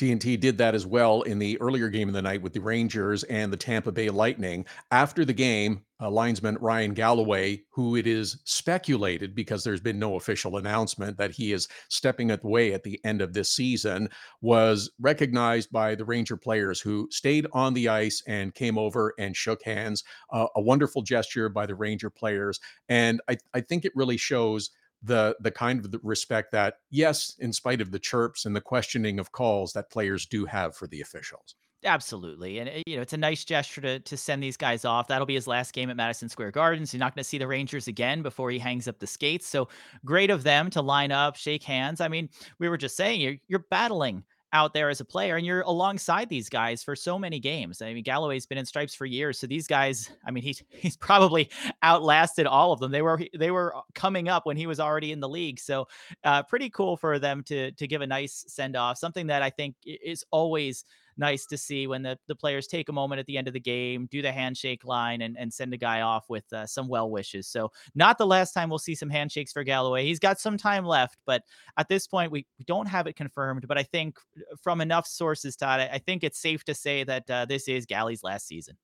TNT 0.00 0.40
did 0.40 0.56
that 0.56 0.74
as 0.74 0.86
well 0.86 1.20
in 1.22 1.38
the 1.38 1.60
earlier 1.60 1.90
game 1.90 2.08
of 2.08 2.14
the 2.14 2.22
night 2.22 2.40
with 2.40 2.54
the 2.54 2.60
Rangers 2.60 3.22
and 3.24 3.52
the 3.52 3.56
Tampa 3.56 3.92
Bay 3.92 4.08
Lightning. 4.08 4.64
After 4.90 5.26
the 5.26 5.34
game, 5.34 5.84
uh, 6.00 6.10
linesman 6.10 6.56
Ryan 6.58 6.94
Galloway, 6.94 7.60
who 7.68 7.96
it 7.96 8.06
is 8.06 8.40
speculated 8.44 9.34
because 9.34 9.62
there's 9.62 9.82
been 9.82 9.98
no 9.98 10.16
official 10.16 10.56
announcement 10.56 11.18
that 11.18 11.32
he 11.32 11.52
is 11.52 11.68
stepping 11.90 12.30
away 12.30 12.72
at 12.72 12.82
the 12.82 12.98
end 13.04 13.20
of 13.20 13.34
this 13.34 13.52
season, 13.52 14.08
was 14.40 14.90
recognized 15.00 15.70
by 15.70 15.94
the 15.94 16.06
Ranger 16.06 16.38
players 16.38 16.80
who 16.80 17.06
stayed 17.10 17.46
on 17.52 17.74
the 17.74 17.90
ice 17.90 18.22
and 18.26 18.54
came 18.54 18.78
over 18.78 19.12
and 19.18 19.36
shook 19.36 19.62
hands. 19.62 20.02
Uh, 20.32 20.46
a 20.56 20.62
wonderful 20.62 21.02
gesture 21.02 21.50
by 21.50 21.66
the 21.66 21.74
Ranger 21.74 22.08
players. 22.08 22.58
And 22.88 23.20
I, 23.28 23.36
I 23.52 23.60
think 23.60 23.84
it 23.84 23.92
really 23.94 24.16
shows 24.16 24.70
the 25.02 25.36
the 25.40 25.50
kind 25.50 25.84
of 25.84 25.94
respect 26.02 26.52
that 26.52 26.74
yes 26.90 27.36
in 27.38 27.52
spite 27.52 27.80
of 27.80 27.90
the 27.90 27.98
chirps 27.98 28.44
and 28.44 28.54
the 28.54 28.60
questioning 28.60 29.18
of 29.18 29.32
calls 29.32 29.72
that 29.72 29.90
players 29.90 30.26
do 30.26 30.44
have 30.44 30.76
for 30.76 30.86
the 30.86 31.00
officials 31.00 31.54
Absolutely. 31.84 32.58
And 32.58 32.68
uh, 32.68 32.72
you 32.86 32.96
know, 32.96 33.02
it's 33.02 33.12
a 33.12 33.16
nice 33.18 33.44
gesture 33.44 33.80
to 33.80 34.00
to 34.00 34.16
send 34.16 34.42
these 34.42 34.56
guys 34.56 34.84
off. 34.84 35.08
That'll 35.08 35.26
be 35.26 35.34
his 35.34 35.46
last 35.46 35.72
game 35.72 35.88
at 35.88 35.96
Madison 35.96 36.28
Square 36.28 36.50
Garden. 36.50 36.84
So 36.84 36.96
you're 36.96 37.00
not 37.00 37.14
going 37.14 37.22
to 37.22 37.28
see 37.28 37.38
the 37.38 37.46
Rangers 37.46 37.88
again 37.88 38.22
before 38.22 38.50
he 38.50 38.58
hangs 38.58 38.86
up 38.86 38.98
the 38.98 39.06
skates. 39.06 39.48
So 39.48 39.68
great 40.04 40.30
of 40.30 40.42
them 40.42 40.68
to 40.70 40.82
line 40.82 41.10
up, 41.10 41.36
shake 41.36 41.62
hands. 41.62 42.00
I 42.02 42.08
mean, 42.08 42.28
we 42.58 42.68
were 42.68 42.76
just 42.76 42.96
saying 42.96 43.20
you're 43.20 43.36
you're 43.48 43.64
battling 43.70 44.24
out 44.52 44.74
there 44.74 44.90
as 44.90 45.00
a 45.00 45.04
player 45.04 45.36
and 45.36 45.46
you're 45.46 45.60
alongside 45.62 46.28
these 46.28 46.48
guys 46.48 46.82
for 46.82 46.96
so 46.96 47.18
many 47.18 47.38
games. 47.38 47.80
I 47.80 47.94
mean, 47.94 48.02
Galloway's 48.02 48.46
been 48.46 48.58
in 48.58 48.66
stripes 48.66 48.94
for 48.94 49.06
years. 49.06 49.38
So 49.38 49.46
these 49.46 49.66
guys, 49.66 50.10
I 50.26 50.30
mean, 50.30 50.42
he's 50.42 50.62
he's 50.70 50.96
probably 50.96 51.50
outlasted 51.82 52.46
all 52.46 52.72
of 52.72 52.80
them. 52.80 52.90
They 52.90 53.02
were 53.02 53.20
they 53.36 53.50
were 53.50 53.74
coming 53.94 54.28
up 54.28 54.46
when 54.46 54.56
he 54.56 54.66
was 54.66 54.80
already 54.80 55.12
in 55.12 55.20
the 55.20 55.28
league. 55.28 55.58
So 55.60 55.86
uh, 56.24 56.42
pretty 56.42 56.70
cool 56.70 56.96
for 56.96 57.18
them 57.18 57.42
to 57.44 57.72
to 57.72 57.86
give 57.86 58.00
a 58.00 58.06
nice 58.06 58.44
send 58.48 58.76
off. 58.76 58.98
Something 58.98 59.28
that 59.28 59.42
I 59.42 59.50
think 59.50 59.76
is 59.84 60.24
always 60.30 60.84
nice 61.20 61.46
to 61.46 61.56
see 61.56 61.86
when 61.86 62.02
the, 62.02 62.18
the 62.26 62.34
players 62.34 62.66
take 62.66 62.88
a 62.88 62.92
moment 62.92 63.20
at 63.20 63.26
the 63.26 63.38
end 63.38 63.46
of 63.46 63.54
the 63.54 63.60
game, 63.60 64.08
do 64.10 64.22
the 64.22 64.32
handshake 64.32 64.84
line, 64.84 65.22
and, 65.22 65.38
and 65.38 65.52
send 65.52 65.72
a 65.72 65.76
guy 65.76 66.00
off 66.00 66.28
with 66.28 66.52
uh, 66.52 66.66
some 66.66 66.88
well 66.88 67.08
wishes. 67.08 67.46
So, 67.46 67.70
not 67.94 68.18
the 68.18 68.26
last 68.26 68.52
time 68.52 68.68
we'll 68.68 68.78
see 68.78 68.96
some 68.96 69.10
handshakes 69.10 69.52
for 69.52 69.62
Galloway. 69.62 70.04
He's 70.04 70.18
got 70.18 70.40
some 70.40 70.56
time 70.56 70.84
left, 70.84 71.18
but 71.26 71.42
at 71.76 71.88
this 71.88 72.08
point, 72.08 72.32
we, 72.32 72.44
we 72.58 72.64
don't 72.64 72.86
have 72.86 73.06
it 73.06 73.14
confirmed. 73.14 73.68
But 73.68 73.78
I 73.78 73.84
think 73.84 74.18
from 74.60 74.80
enough 74.80 75.06
sources, 75.06 75.54
Todd, 75.54 75.80
I, 75.80 75.90
I 75.92 75.98
think 75.98 76.24
it's 76.24 76.40
safe 76.40 76.64
to 76.64 76.74
say 76.74 77.04
that 77.04 77.30
uh, 77.30 77.44
this 77.44 77.68
is 77.68 77.86
Galley's 77.86 78.24
last 78.24 78.48
season. 78.48 78.76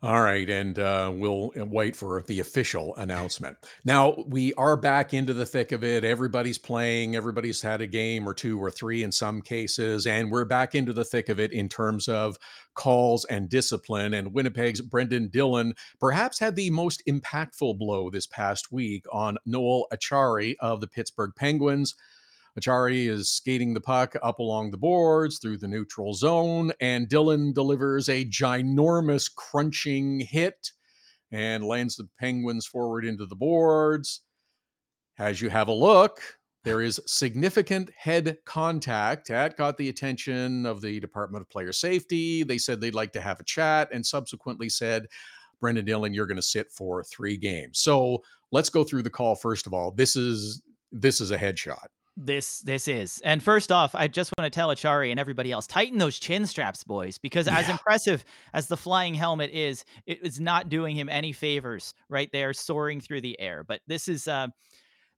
All 0.00 0.22
right, 0.22 0.48
and 0.48 0.78
uh, 0.78 1.10
we'll 1.12 1.50
uh, 1.60 1.64
wait 1.64 1.96
for 1.96 2.22
the 2.28 2.38
official 2.38 2.94
announcement. 2.98 3.56
Now 3.84 4.14
we 4.28 4.54
are 4.54 4.76
back 4.76 5.12
into 5.12 5.34
the 5.34 5.44
thick 5.44 5.72
of 5.72 5.82
it. 5.82 6.04
Everybody's 6.04 6.56
playing. 6.56 7.16
Everybody's 7.16 7.60
had 7.60 7.80
a 7.80 7.86
game 7.88 8.28
or 8.28 8.32
two 8.32 8.62
or 8.62 8.70
three 8.70 9.02
in 9.02 9.10
some 9.10 9.42
cases, 9.42 10.06
and 10.06 10.30
we're 10.30 10.44
back 10.44 10.76
into 10.76 10.92
the 10.92 11.04
thick 11.04 11.28
of 11.28 11.40
it 11.40 11.50
in 11.50 11.68
terms 11.68 12.06
of 12.06 12.38
calls 12.74 13.24
and 13.24 13.48
discipline. 13.48 14.14
And 14.14 14.32
Winnipeg's 14.32 14.80
Brendan 14.80 15.30
Dillon 15.30 15.74
perhaps 15.98 16.38
had 16.38 16.54
the 16.54 16.70
most 16.70 17.02
impactful 17.08 17.76
blow 17.76 18.08
this 18.08 18.28
past 18.28 18.70
week 18.70 19.04
on 19.10 19.36
Noel 19.46 19.88
Acciari 19.92 20.54
of 20.60 20.80
the 20.80 20.86
Pittsburgh 20.86 21.32
Penguins. 21.34 21.96
Acciari 22.58 23.08
is 23.08 23.30
skating 23.30 23.74
the 23.74 23.80
puck 23.80 24.14
up 24.22 24.38
along 24.38 24.70
the 24.70 24.76
boards 24.76 25.38
through 25.38 25.58
the 25.58 25.68
neutral 25.68 26.14
zone, 26.14 26.72
and 26.80 27.08
Dillon 27.08 27.52
delivers 27.52 28.08
a 28.08 28.24
ginormous 28.24 29.28
crunching 29.34 30.20
hit 30.20 30.70
and 31.30 31.64
lands 31.64 31.96
the 31.96 32.08
Penguins 32.18 32.66
forward 32.66 33.04
into 33.04 33.26
the 33.26 33.36
boards. 33.36 34.22
As 35.18 35.40
you 35.40 35.50
have 35.50 35.68
a 35.68 35.72
look, 35.72 36.20
there 36.64 36.80
is 36.80 37.00
significant 37.06 37.90
head 37.96 38.38
contact. 38.44 39.28
That 39.28 39.56
got 39.56 39.76
the 39.76 39.88
attention 39.88 40.66
of 40.66 40.80
the 40.80 41.00
Department 41.00 41.42
of 41.42 41.50
Player 41.50 41.72
Safety. 41.72 42.42
They 42.42 42.58
said 42.58 42.80
they'd 42.80 42.94
like 42.94 43.12
to 43.12 43.20
have 43.20 43.40
a 43.40 43.44
chat 43.44 43.88
and 43.92 44.04
subsequently 44.04 44.68
said, 44.68 45.06
Brendan 45.60 45.84
Dillon, 45.84 46.14
you're 46.14 46.26
going 46.26 46.36
to 46.36 46.42
sit 46.42 46.70
for 46.70 47.02
three 47.04 47.36
games. 47.36 47.80
So 47.80 48.22
let's 48.52 48.70
go 48.70 48.84
through 48.84 49.02
the 49.02 49.10
call 49.10 49.34
first 49.34 49.66
of 49.66 49.74
all. 49.74 49.90
This 49.90 50.16
is 50.16 50.62
this 50.92 51.20
is 51.20 51.30
a 51.30 51.38
headshot. 51.38 51.86
This 52.20 52.58
this 52.60 52.88
is. 52.88 53.20
And 53.22 53.40
first 53.40 53.70
off, 53.70 53.94
I 53.94 54.08
just 54.08 54.32
want 54.36 54.52
to 54.52 54.54
tell 54.54 54.70
Acciari 54.70 55.12
and 55.12 55.20
everybody 55.20 55.52
else, 55.52 55.68
tighten 55.68 55.98
those 55.98 56.18
chin 56.18 56.46
straps, 56.46 56.82
boys, 56.82 57.16
because 57.16 57.46
yeah. 57.46 57.56
as 57.56 57.68
impressive 57.68 58.24
as 58.52 58.66
the 58.66 58.76
flying 58.76 59.14
helmet 59.14 59.50
is, 59.52 59.84
it 60.04 60.18
is 60.26 60.40
not 60.40 60.68
doing 60.68 60.96
him 60.96 61.08
any 61.08 61.30
favors 61.30 61.94
right 62.08 62.28
there, 62.32 62.52
soaring 62.52 63.00
through 63.00 63.20
the 63.20 63.38
air. 63.40 63.62
But 63.62 63.82
this 63.86 64.08
is 64.08 64.26
uh 64.26 64.48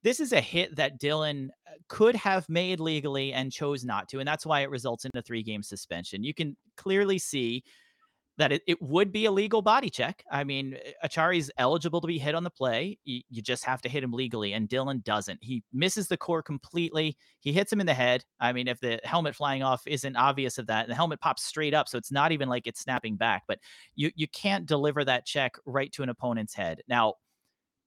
this 0.02 0.21
is 0.21 0.33
a 0.33 0.42
hit 0.42 0.76
that 0.76 0.99
Dillon 0.99 1.50
uh, 1.66 1.73
could 1.88 2.16
have 2.16 2.47
made 2.50 2.80
legally 2.80 3.33
and 3.33 3.50
chose 3.50 3.83
not 3.83 4.09
to. 4.11 4.19
And 4.19 4.28
that's 4.28 4.45
why 4.45 4.61
it 4.61 4.71
results 4.71 5.07
in 5.07 5.11
a 5.14 5.23
three 5.23 5.42
game 5.42 5.62
suspension. 5.62 6.23
You 6.23 6.35
can 6.35 6.54
clearly 6.76 7.19
see 7.19 7.64
that 8.40 8.52
it, 8.52 8.62
it 8.66 8.80
would 8.80 9.12
be 9.12 9.26
a 9.26 9.30
legal 9.30 9.62
body 9.62 9.90
check. 9.90 10.25
I 10.30 10.44
mean, 10.44 10.76
eh, 10.85 10.92
Acciari's 11.06 11.50
eligible 11.59 12.00
to 12.00 12.06
be 12.06 12.18
hit 12.18 12.35
on 12.35 12.44
the 12.44 12.50
play. 12.50 12.99
You, 13.04 13.20
you, 13.28 13.42
just 13.42 13.64
have 13.64 13.82
to 13.82 13.88
hit 13.88 14.02
him 14.02 14.12
legally, 14.12 14.52
and 14.52 14.68
Dillon 14.68 15.02
doesn't. 15.04 15.38
He 15.42 15.62
misses 15.73 16.09
the 16.09 16.16
core 16.16 16.42
completely. 16.42 17.16
He 17.40 17.52
hits 17.52 17.73
him 17.73 17.80
in 17.80 17.87
the 17.87 17.94
head. 17.94 18.25
I 18.40 18.52
mean, 18.52 18.68
if 18.68 18.80
the 18.80 19.00
helmet 19.04 19.35
flying 19.35 19.62
off 19.62 19.82
isn't 19.87 20.16
obvious 20.16 20.59
of 20.59 20.66
that, 20.68 20.88
the 20.88 20.94
helmet 20.94 21.20
pops 21.20 21.44
straight 21.44 21.75
up, 21.75 21.88
so 21.88 21.99
it's 21.99 22.12
not 22.12 22.32
even 22.32 22.49
like 22.49 22.66
it's 22.66 22.80
snapping 22.80 23.16
back. 23.16 23.44
But 23.47 23.59
you 23.94 24.11
you 24.14 24.28
can't 24.28 24.66
deliver 24.66 25.04
that 25.04 25.26
check 25.26 25.56
right 25.66 25.92
to 25.92 26.02
an 26.02 26.09
opponent's 26.09 26.54
head. 26.54 26.82
Now, 26.88 27.14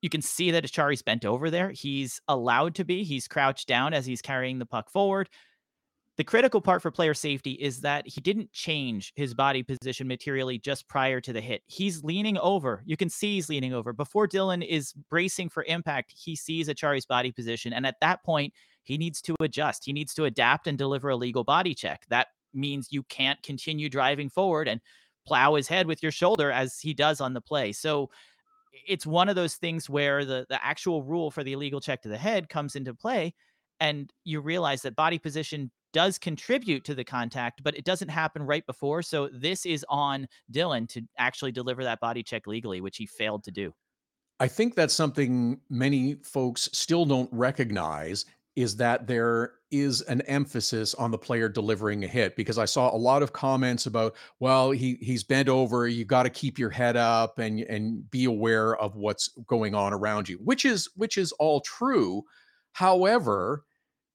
you 0.01 0.10
can 0.10 0.22
see 0.22 0.51
that 0.51 0.65
Acciari's 0.65 1.01
bent 1.01 1.25
over 1.25 1.50
there. 1.50 1.72
He's 1.72 2.19
allowed 2.27 2.75
to 2.75 2.83
be. 2.83 3.03
He's 3.03 3.27
crouched 3.27 3.67
down 3.67 3.93
as 3.93 4.05
he's 4.05 4.22
carrying 4.22 4.60
the 4.60 4.65
puck 4.65 4.91
forward. 4.91 5.29
The 6.15 6.24
critical 6.24 6.62
part 6.62 6.84
for 6.84 6.91
player 6.91 7.15
safety 7.15 7.53
is 7.53 7.82
that 7.82 8.08
he 8.08 8.22
didn't 8.22 8.51
change 8.51 9.13
his 9.15 9.34
body 9.34 9.63
position 9.63 10.08
materially 10.08 10.60
just 10.60 10.88
prior 10.88 11.20
to 11.20 11.34
the 11.34 11.41
hit. 11.41 11.63
He's 11.65 12.03
leaning 12.03 12.38
over. 12.38 12.84
You 12.86 12.96
can 12.96 13.10
see 13.10 13.36
he's 13.36 13.50
leaning 13.50 13.74
over. 13.74 13.93
Before 13.93 14.27
Dillon 14.27 14.62
is 14.62 14.93
bracing 15.10 15.50
for 15.50 15.63
impact, 15.63 16.13
he 16.15 16.36
sees 16.36 16.67
Acciari's 16.67 17.08
body 17.08 17.32
position. 17.32 17.74
And 17.74 17.88
at 17.88 18.00
that 18.01 18.24
point, 18.24 18.53
he 18.84 18.98
needs 18.98 19.22
to 19.24 19.36
adjust. 19.39 19.86
He 19.86 19.93
needs 19.93 20.13
to 20.13 20.25
adapt 20.25 20.67
and 20.67 20.77
deliver 20.77 21.10
a 21.10 21.15
legal 21.15 21.43
body 21.43 21.74
check. 21.74 22.05
That 22.10 22.27
means 22.53 22.89
you 22.91 23.01
can't 23.03 23.41
continue 23.41 23.89
driving 23.89 24.29
forward 24.29 24.67
and 24.67 24.82
plow 25.25 25.55
his 25.55 25.67
head 25.67 25.88
with 25.88 26.03
your 26.03 26.12
shoulder 26.12 26.51
as 26.51 26.79
he 26.79 26.93
does 26.93 27.22
on 27.22 27.34
the 27.34 27.41
play. 27.41 27.72
So 27.72 28.12
it's 28.88 29.08
one 29.08 29.29
of 29.29 29.36
those 29.36 29.55
things 29.55 29.89
where 29.89 30.25
the, 30.25 30.46
the 30.48 30.63
actual 30.63 31.01
rule 31.01 31.32
for 31.32 31.43
the 31.43 31.53
illegal 31.53 31.79
check 31.79 32.03
to 32.03 32.10
the 32.10 32.17
head 32.17 32.50
comes 32.50 32.75
into 32.75 32.93
play 32.93 33.34
and 33.80 34.12
you 34.24 34.42
realize 34.42 34.82
that 34.84 34.96
body 34.96 35.20
position 35.20 35.72
does 35.94 36.18
contribute 36.18 36.84
to 36.86 36.96
the 36.96 37.03
contact, 37.03 37.63
but 37.63 37.77
it 37.77 37.86
doesn't 37.86 38.10
happen 38.10 38.44
right 38.44 38.65
before. 38.65 39.01
So 39.01 39.30
this 39.32 39.65
is 39.65 39.86
on 39.89 40.27
Dillon 40.51 40.88
to 40.88 41.01
actually 41.18 41.51
deliver 41.51 41.84
that 41.84 42.00
body 42.00 42.24
check 42.24 42.48
legally, 42.48 42.82
which 42.82 42.98
he 42.98 43.06
failed 43.06 43.44
to 43.44 43.51
do. 43.51 43.74
I 44.39 44.48
think 44.48 44.75
that's 44.75 44.94
something 44.94 45.62
many 45.70 46.15
folks 46.15 46.68
still 46.74 47.06
don't 47.06 47.30
recognize 47.32 48.25
is 48.56 48.75
that 48.75 49.08
there 49.08 49.53
is 49.72 50.01
an 50.01 50.22
emphasis 50.22 50.94
on 50.96 51.10
the 51.10 51.18
player 51.18 51.50
delivering 51.50 52.03
a 52.03 52.08
hit 52.08 52.36
because 52.36 52.60
I 52.60 52.65
saw 52.65 52.94
a 52.94 52.98
lot 52.98 53.24
of 53.24 53.34
comments 53.34 53.88
about 53.88 54.15
well 54.39 54.70
he 54.70 54.98
he's 55.01 55.24
bent 55.24 55.50
over 55.50 55.88
you 55.88 56.06
got 56.06 56.24
to 56.24 56.30
keep 56.30 56.60
your 56.60 56.70
head 56.70 56.96
up 56.96 57.39
and 57.39 57.62
and 57.62 58.10
be 58.12 58.25
aware 58.25 58.75
of 58.75 58.96
what's 58.96 59.30
going 59.48 59.74
on 59.74 59.94
around 59.94 60.30
you 60.30 60.38
which 60.38 60.65
is 60.65 60.88
which 60.96 61.18
is 61.18 61.32
all 61.34 61.62
true 61.62 62.24
however 62.74 63.63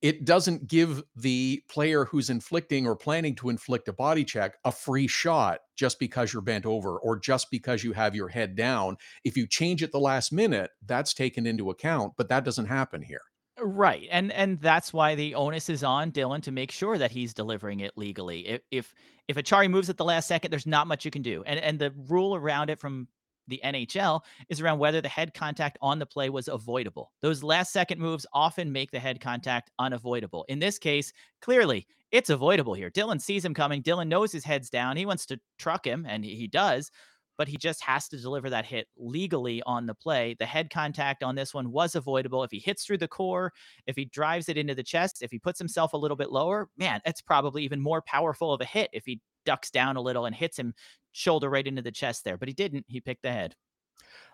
it 0.01 0.25
doesn't 0.25 0.69
give 0.69 1.03
the 1.17 1.63
player 1.69 2.05
who's 2.05 2.31
inflicting 2.31 2.87
or 2.87 2.95
planning 2.95 3.35
to 3.35 3.49
inflict 3.49 3.89
a 3.89 3.93
body 3.93 4.25
check 4.25 4.57
a 4.65 4.71
free 4.71 5.09
shot 5.09 5.61
just 5.77 5.99
because 5.99 6.33
you're 6.33 6.43
bent 6.43 6.67
over 6.67 6.99
or 6.99 7.19
just 7.19 7.51
because 7.51 7.83
you 7.83 7.93
have 7.93 8.15
your 8.15 8.29
head 8.29 8.55
down. 8.55 8.97
If 9.25 9.37
you 9.37 9.47
change 9.47 9.83
it 9.83 9.91
the 9.91 9.99
last 9.99 10.33
minute, 10.33 10.71
that's 10.87 11.15
taken 11.15 11.47
into 11.47 11.71
account, 11.71 12.13
but 12.17 12.29
that 12.29 12.45
doesn't 12.45 12.67
happen 12.67 13.03
here. 13.03 13.23
Right. 13.61 14.07
And 14.13 14.31
and 14.33 14.61
that's 14.61 14.93
why 14.93 15.17
the 15.17 15.35
onus 15.35 15.69
is 15.69 15.83
on 15.83 16.11
Dillon 16.11 16.41
to 16.43 16.53
make 16.53 16.71
sure 16.71 16.97
that 16.97 17.11
he's 17.11 17.35
delivering 17.35 17.81
it 17.81 17.93
legally. 17.97 18.47
If 18.47 18.61
if 18.71 18.95
if 19.27 19.37
Acciari 19.37 19.69
moves 19.69 19.91
at 19.91 19.97
the 19.97 20.05
last 20.05 20.29
second, 20.29 20.53
there's 20.53 20.67
not 20.67 20.87
much 20.87 21.05
you 21.05 21.11
can 21.11 21.23
do. 21.23 21.43
And 21.45 21.59
and 21.59 21.77
the 21.77 21.93
rule 22.09 22.37
around 22.37 22.71
it 22.71 22.79
from 22.79 23.09
the 23.49 23.61
NHL 23.65 24.21
is 24.49 24.61
around 24.61 24.79
whether 24.79 25.01
the 25.01 25.09
head 25.09 25.35
contact 25.35 25.79
on 25.81 25.99
the 25.99 26.07
play 26.07 26.31
was 26.31 26.49
avoidable. 26.49 27.13
Those 27.21 27.43
last 27.43 27.73
second 27.73 28.01
moves 28.01 28.27
often 28.33 28.71
make 28.73 28.91
the 28.91 28.99
head 28.99 29.21
contact 29.21 29.71
unavoidable. 29.79 30.45
In 30.49 30.59
this 30.59 30.79
case, 30.79 31.13
clearly 31.41 31.87
it's 32.11 32.31
avoidable 32.31 32.75
here. 32.75 32.91
Dillon 32.91 33.19
sees 33.19 33.45
him 33.45 33.55
coming. 33.55 33.83
Dillon 33.83 34.09
knows 34.09 34.33
his 34.33 34.45
head's 34.45 34.71
down. 34.71 34.97
He 34.97 35.07
wants 35.07 35.27
to 35.27 35.41
truck 35.59 35.87
him, 35.87 36.07
and 36.09 36.25
he 36.25 36.47
does, 36.47 36.91
but 37.39 37.49
he 37.49 37.57
just 37.57 37.83
has 37.83 38.09
to 38.09 38.21
deliver 38.21 38.51
that 38.51 38.67
hit 38.67 38.89
legally 38.99 39.63
on 39.63 39.87
the 39.87 39.95
play. 39.95 40.37
The 40.39 40.45
head 40.45 40.69
contact 40.71 41.23
on 41.23 41.37
this 41.37 41.55
one 41.55 41.71
was 41.71 41.95
avoidable. 41.95 42.43
If 42.43 42.51
he 42.51 42.59
hits 42.59 42.85
through 42.85 42.99
the 42.99 43.09
core, 43.09 43.53
if 43.87 43.97
he 43.97 44.05
drives 44.05 44.49
it 44.49 44.59
into 44.59 44.75
the 44.75 44.83
chest, 44.83 45.23
if 45.23 45.31
he 45.31 45.39
puts 45.39 45.59
himself 45.59 45.93
a 45.93 45.97
little 45.97 46.17
bit 46.17 46.31
lower, 46.31 46.69
man, 46.77 47.01
it's 47.07 47.23
probably 47.23 47.63
even 47.63 47.81
more 47.81 48.03
powerful 48.03 48.53
of 48.53 48.61
a 48.61 48.67
hit 48.67 48.91
if 48.93 49.05
he 49.07 49.21
ducks 49.47 49.71
down 49.71 49.97
a 49.97 50.01
little 50.03 50.27
and 50.27 50.35
hits 50.35 50.59
him 50.59 50.75
shoulder 51.13 51.49
right 51.49 51.67
into 51.67 51.81
the 51.81 51.93
chest 51.93 52.25
there, 52.25 52.37
but 52.37 52.49
he 52.49 52.55
didn't. 52.55 52.85
He 52.89 53.01
picked 53.01 53.23
the 53.23 53.33
head. 53.33 53.55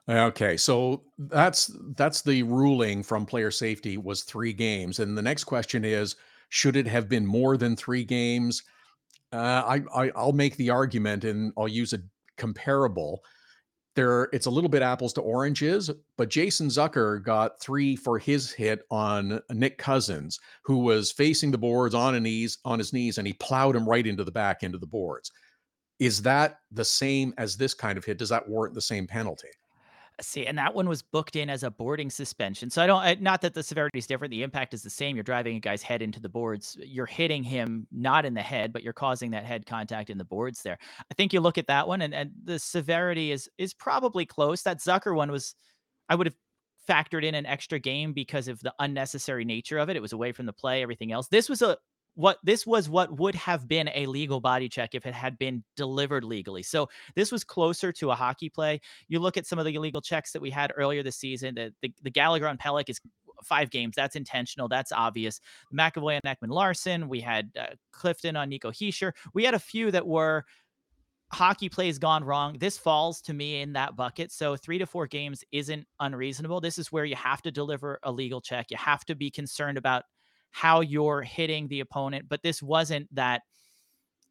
Okay, 0.09 0.57
so 0.57 1.05
that's 1.17 1.71
that's 1.97 2.23
the 2.23 2.43
ruling 2.43 3.03
from 3.03 3.25
player 3.25 3.51
safety 3.51 3.97
was 3.97 4.23
3 4.23 4.53
games 4.53 4.99
and 4.99 5.17
the 5.17 5.23
next 5.23 5.45
question 5.45 5.83
is 5.83 6.17
should 6.51 6.77
it 6.77 6.87
have 6.87 7.09
been 7.09 7.25
more 7.25 7.57
than 7.57 7.75
3 7.75 8.05
games? 8.05 8.63
Uh, 9.33 9.81
I, 9.97 10.05
I 10.05 10.13
I'll 10.15 10.33
make 10.33 10.57
the 10.57 10.71
argument 10.71 11.25
and 11.25 11.53
I'll 11.57 11.69
use 11.69 11.95
a 11.95 12.01
comparable. 12.37 13.23
There 13.97 14.25
it's 14.33 14.47
a 14.47 14.51
little 14.51 14.71
bit 14.71 14.83
apples 14.83 15.13
to 15.15 15.21
oranges, 15.21 15.91
but 16.19 16.29
Jason 16.29 16.67
Zucker 16.67 17.23
got 17.23 17.61
3 17.61 17.95
for 17.95 18.19
his 18.19 18.51
hit 18.51 18.83
on 18.91 19.41
Nick 19.51 19.79
Cousins 19.79 20.41
who 20.65 20.79
was 20.79 21.13
facing 21.13 21.53
the 21.53 21.59
boards 21.59 21.95
on 21.95 22.15
his 22.15 22.23
knees 22.23 22.59
on 22.65 22.79
his 22.79 22.93
knees 22.93 23.19
and 23.19 23.27
he 23.27 23.35
plowed 23.35 23.77
him 23.77 23.89
right 23.89 24.07
into 24.07 24.25
the 24.25 24.33
back 24.33 24.65
end 24.65 24.75
of 24.75 24.81
the 24.81 24.87
boards. 24.87 25.31
Is 26.01 26.23
that 26.23 26.59
the 26.73 26.85
same 26.85 27.33
as 27.39 27.57
this 27.57 27.73
kind 27.73 27.97
of 27.97 28.05
hit? 28.05 28.19
Does 28.19 28.31
that 28.31 28.49
warrant 28.49 28.75
the 28.75 28.81
same 28.81 29.07
penalty? 29.07 29.49
See, 30.21 30.47
and 30.47 30.57
that 30.59 30.75
one 30.75 30.89
was 30.89 31.03
booked 31.03 31.35
in 31.35 31.51
as 31.51 31.65
a 31.65 31.73
boarding 31.73 32.09
suspension. 32.09 32.71
So 32.71 32.81
I 32.81 32.87
don't, 32.87 33.21
not 33.21 33.41
that 33.41 33.53
the 33.53 33.65
severity 33.65 33.99
is 33.99 34.07
different. 34.07 34.31
The 34.31 34.45
impact 34.45 34.73
is 34.73 34.83
the 34.83 34.91
same. 34.91 35.17
You're 35.17 35.25
driving 35.25 35.57
a 35.57 35.61
guy's 35.61 35.83
head 35.83 36.03
into 36.03 36.21
the 36.21 36.29
boards. 36.29 36.77
You're 36.81 37.05
hitting 37.05 37.43
him 37.43 37.89
not 37.91 38.25
in 38.25 38.33
the 38.33 38.41
head, 38.41 38.73
but 38.73 38.85
you're 38.85 38.93
causing 38.93 39.33
that 39.33 39.45
head 39.45 39.67
contact 39.67 40.11
in 40.11 40.19
the 40.19 40.25
boards 40.25 40.63
there. 40.63 40.79
I 41.11 41.15
think 41.15 41.33
you 41.33 41.41
look 41.41 41.59
at 41.59 41.67
that 41.67 41.89
one, 41.89 42.01
and, 42.01 42.15
and 42.15 42.31
the 42.45 42.61
severity 42.61 43.33
is 43.33 43.51
is 43.59 43.75
probably 43.75 44.25
close. 44.25 44.63
That 44.63 44.79
Zucker 44.79 45.17
one 45.17 45.33
was, 45.33 45.57
I 46.09 46.15
would 46.15 46.29
have 46.29 46.37
factored 46.89 47.25
in 47.25 47.35
an 47.35 47.47
extra 47.47 47.81
game 47.81 48.13
because 48.13 48.47
of 48.47 48.61
the 48.61 48.73
unnecessary 48.79 49.45
nature 49.45 49.79
of 49.79 49.89
it. 49.89 49.97
It 49.97 50.03
was 50.03 50.13
away 50.13 50.31
from 50.31 50.47
the 50.47 50.53
play, 50.53 50.83
everything 50.83 51.11
else. 51.11 51.27
This 51.27 51.49
was 51.49 51.61
a 51.61 51.77
what 52.15 52.39
this 52.43 52.67
was 52.67 52.89
what 52.89 53.19
would 53.19 53.35
have 53.35 53.67
been 53.67 53.91
a 53.95 54.07
legal 54.07 54.41
body 54.41 54.69
check 54.69 54.95
if 54.95 55.07
it 55.07 55.15
had 55.15 55.39
been 55.39 55.65
delivered 55.77 56.25
legally. 56.25 56.63
So 56.63 56.89
this 57.15 57.33
was 57.33 57.45
closer 57.45 57.93
to 57.93 58.11
a 58.11 58.15
hockey 58.15 58.49
play. 58.49 58.81
You 59.09 59.19
look 59.19 59.37
at 59.37 59.47
some 59.47 59.59
of 59.59 59.65
the 59.65 59.75
illegal 59.75 60.01
checks 60.01 60.33
that 60.33 60.43
we 60.43 60.51
had 60.51 60.73
earlier 60.77 61.03
this 61.03 61.17
season. 61.17 61.55
The 61.55 61.73
the, 61.83 61.93
the 62.03 62.11
Gallagher 62.11 62.49
on 62.49 62.59
Pelech 62.59 62.89
is 62.89 63.01
five 63.43 63.71
games. 63.71 63.95
That's 63.97 64.17
intentional. 64.17 64.69
That's 64.69 64.93
obvious. 64.93 65.41
McAvoy 65.73 66.21
and 66.23 66.37
Ekman-Larsson. 66.39 67.09
We 67.09 67.21
had 67.21 67.51
uh, 67.61 67.75
Clifton 67.93 68.37
on 68.37 68.49
Nico 68.49 68.71
Hischier. 68.71 69.13
We 69.35 69.45
had 69.45 69.55
a 69.55 69.59
few 69.59 69.91
that 69.91 70.07
were 70.07 70.45
hockey 71.33 71.69
plays 71.69 71.99
gone 71.99 72.23
wrong. 72.23 72.57
This 72.59 72.79
falls 72.79 73.21
to 73.23 73.35
me 73.35 73.61
in 73.61 73.73
that 73.73 73.97
bucket. 73.97 74.31
So 74.31 74.57
three 74.57 74.79
to 74.79 74.87
four 74.87 75.07
games 75.07 75.43
isn't 75.51 75.85
unreasonable. 75.99 76.61
This 76.61 76.79
is 76.79 76.93
where 76.93 77.05
you 77.05 77.17
have 77.17 77.43
to 77.43 77.51
deliver 77.51 77.99
a 78.05 78.13
legal 78.13 78.41
check. 78.41 78.71
You 78.71 78.77
have 78.77 79.05
to 79.07 79.17
be 79.17 79.31
concerned 79.31 79.77
about 79.77 80.05
how 80.55 80.81
you're 80.81 81.21
hitting 81.21 81.67
the 81.67 81.81
opponent, 81.81 82.27
but 82.29 82.41
this 82.45 82.63
wasn't 82.63 83.13
that 83.13 83.43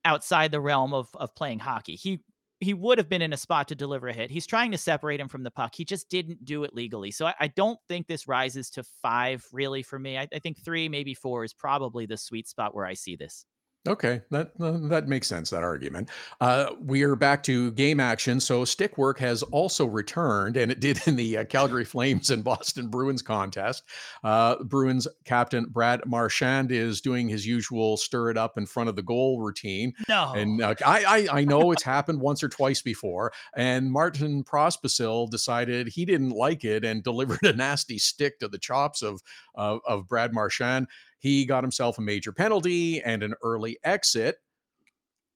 outside 0.05 0.51
the 0.51 0.61
realm 0.61 0.93
of 0.93 1.09
of 1.15 1.35
playing 1.35 1.59
hockey. 1.59 1.97
He 1.97 2.21
he 2.61 2.73
would 2.73 2.97
have 2.97 3.09
been 3.09 3.21
in 3.21 3.33
a 3.33 3.37
spot 3.37 3.67
to 3.67 3.75
deliver 3.75 4.07
a 4.07 4.13
hit. 4.13 4.31
He's 4.31 4.47
trying 4.47 4.71
to 4.71 4.77
separate 4.77 5.19
him 5.19 5.27
from 5.27 5.43
the 5.43 5.51
puck. 5.51 5.75
He 5.75 5.83
just 5.83 6.09
didn't 6.09 6.45
do 6.45 6.63
it 6.63 6.73
legally. 6.73 7.11
So 7.11 7.25
I, 7.25 7.33
I 7.41 7.47
don't 7.47 7.77
think 7.89 8.07
this 8.07 8.25
rises 8.25 8.69
to 8.69 8.83
five 9.01 9.45
really 9.51 9.83
for 9.83 9.99
me. 9.99 10.17
I, 10.17 10.29
I 10.33 10.39
think 10.39 10.63
three, 10.63 10.87
maybe 10.87 11.13
four 11.13 11.43
is 11.43 11.53
probably 11.53 12.05
the 12.05 12.15
sweet 12.15 12.47
spot 12.47 12.73
where 12.73 12.85
I 12.85 12.93
see 12.93 13.17
this. 13.17 13.45
Okay, 13.85 14.21
that 14.31 14.51
uh, 14.61 14.77
that 14.87 15.09
makes 15.09 15.27
sense. 15.27 15.49
That 15.49 15.61
argument. 15.61 16.09
Uh, 16.39 16.67
we 16.79 17.03
are 17.03 17.17
back 17.17 17.43
to 17.43 17.69
game 17.71 17.99
action. 17.99 18.39
So 18.39 18.63
stick 18.63 18.97
work 18.97 19.19
has 19.19 19.43
also 19.43 19.85
returned, 19.85 20.55
and 20.55 20.71
it 20.71 20.79
did 20.79 21.05
in 21.05 21.17
the 21.17 21.39
uh, 21.39 21.43
Calgary 21.43 21.83
Flames 21.83 22.29
and 22.29 22.45
Boston 22.45 22.87
Bruins 22.87 23.21
contest. 23.21 23.83
Uh, 24.23 24.63
Bruins 24.63 25.05
captain 25.25 25.65
Brad 25.65 26.05
Marchand 26.05 26.71
is 26.71 27.01
doing 27.01 27.27
his 27.27 27.45
usual 27.45 27.97
stir 27.97 28.29
it 28.29 28.37
up 28.37 28.57
in 28.57 28.65
front 28.65 28.87
of 28.87 28.95
the 28.95 29.01
goal 29.01 29.41
routine. 29.41 29.93
No, 30.07 30.31
And 30.33 30.61
uh, 30.61 30.75
I, 30.85 31.03
I 31.03 31.39
I 31.39 31.43
know 31.43 31.73
it's 31.73 31.83
happened 31.83 32.21
once 32.21 32.41
or 32.41 32.47
twice 32.47 32.81
before. 32.81 33.33
And 33.53 33.91
Martin 33.91 34.45
Pospisil 34.45 35.29
decided 35.29 35.89
he 35.89 36.05
didn't 36.05 36.29
like 36.29 36.63
it 36.63 36.85
and 36.85 37.03
delivered 37.13 37.43
a 37.43 37.51
nasty 37.51 37.97
stick 37.97 38.39
to 38.39 38.47
the 38.47 38.57
chops 38.57 39.01
of 39.01 39.21
of, 39.55 39.81
of 39.85 40.07
Brad 40.07 40.33
Marchand. 40.33 40.87
He 41.23 41.45
got 41.45 41.63
himself 41.63 41.97
a 41.97 42.01
major 42.01 42.33
penalty 42.33 43.01
and 43.01 43.23
an 43.23 43.33
early 43.41 43.77
exit. 43.85 44.39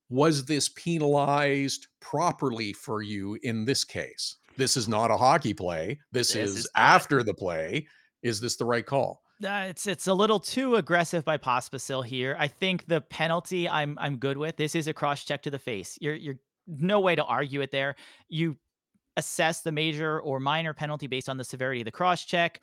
Was 0.10 0.44
this 0.44 0.68
penalized 0.70 1.88
properly 2.02 2.74
for 2.74 3.02
you 3.02 3.40
in 3.44 3.64
this 3.64 3.86
case? 3.86 4.36
This 4.58 4.76
is 4.76 4.90
not 4.90 5.12
a 5.12 5.18
hockey 5.18 5.54
play. 5.54 5.98
This, 6.12 6.34
This 6.34 6.50
is, 6.50 6.58
is 6.58 6.70
after 6.76 7.24
the 7.24 7.34
play. 7.34 7.88
Is 8.22 8.42
this 8.42 8.58
the 8.58 8.66
right 8.66 8.86
call? 8.86 9.22
Uh, 9.42 9.68
it's 9.70 9.88
it's 9.88 10.08
a 10.08 10.14
little 10.14 10.40
too 10.42 10.76
aggressive 10.76 11.24
by 11.24 11.38
Pospisil 11.38 12.04
here. 12.04 12.36
I 12.38 12.48
think 12.50 12.86
the 12.88 13.02
penalty 13.02 13.70
I'm 13.70 13.98
I'm 14.02 14.18
good 14.18 14.36
with. 14.36 14.58
This 14.58 14.76
is 14.76 14.88
a 14.88 14.94
cross 14.94 15.24
check 15.24 15.44
to 15.44 15.52
the 15.52 15.60
face. 15.60 15.98
You're 16.02 16.16
you're 16.16 16.40
no 16.66 17.00
way 17.00 17.16
to 17.16 17.24
argue 17.24 17.62
it 17.62 17.72
there. 17.72 17.96
You 18.28 18.58
assess 19.16 19.62
the 19.62 19.72
major 19.72 20.20
or 20.20 20.40
minor 20.40 20.74
penalty 20.74 21.08
based 21.08 21.30
on 21.30 21.38
the 21.38 21.44
severity 21.46 21.82
of 21.82 21.86
the 21.86 21.92
cross 21.92 22.26
check. 22.26 22.60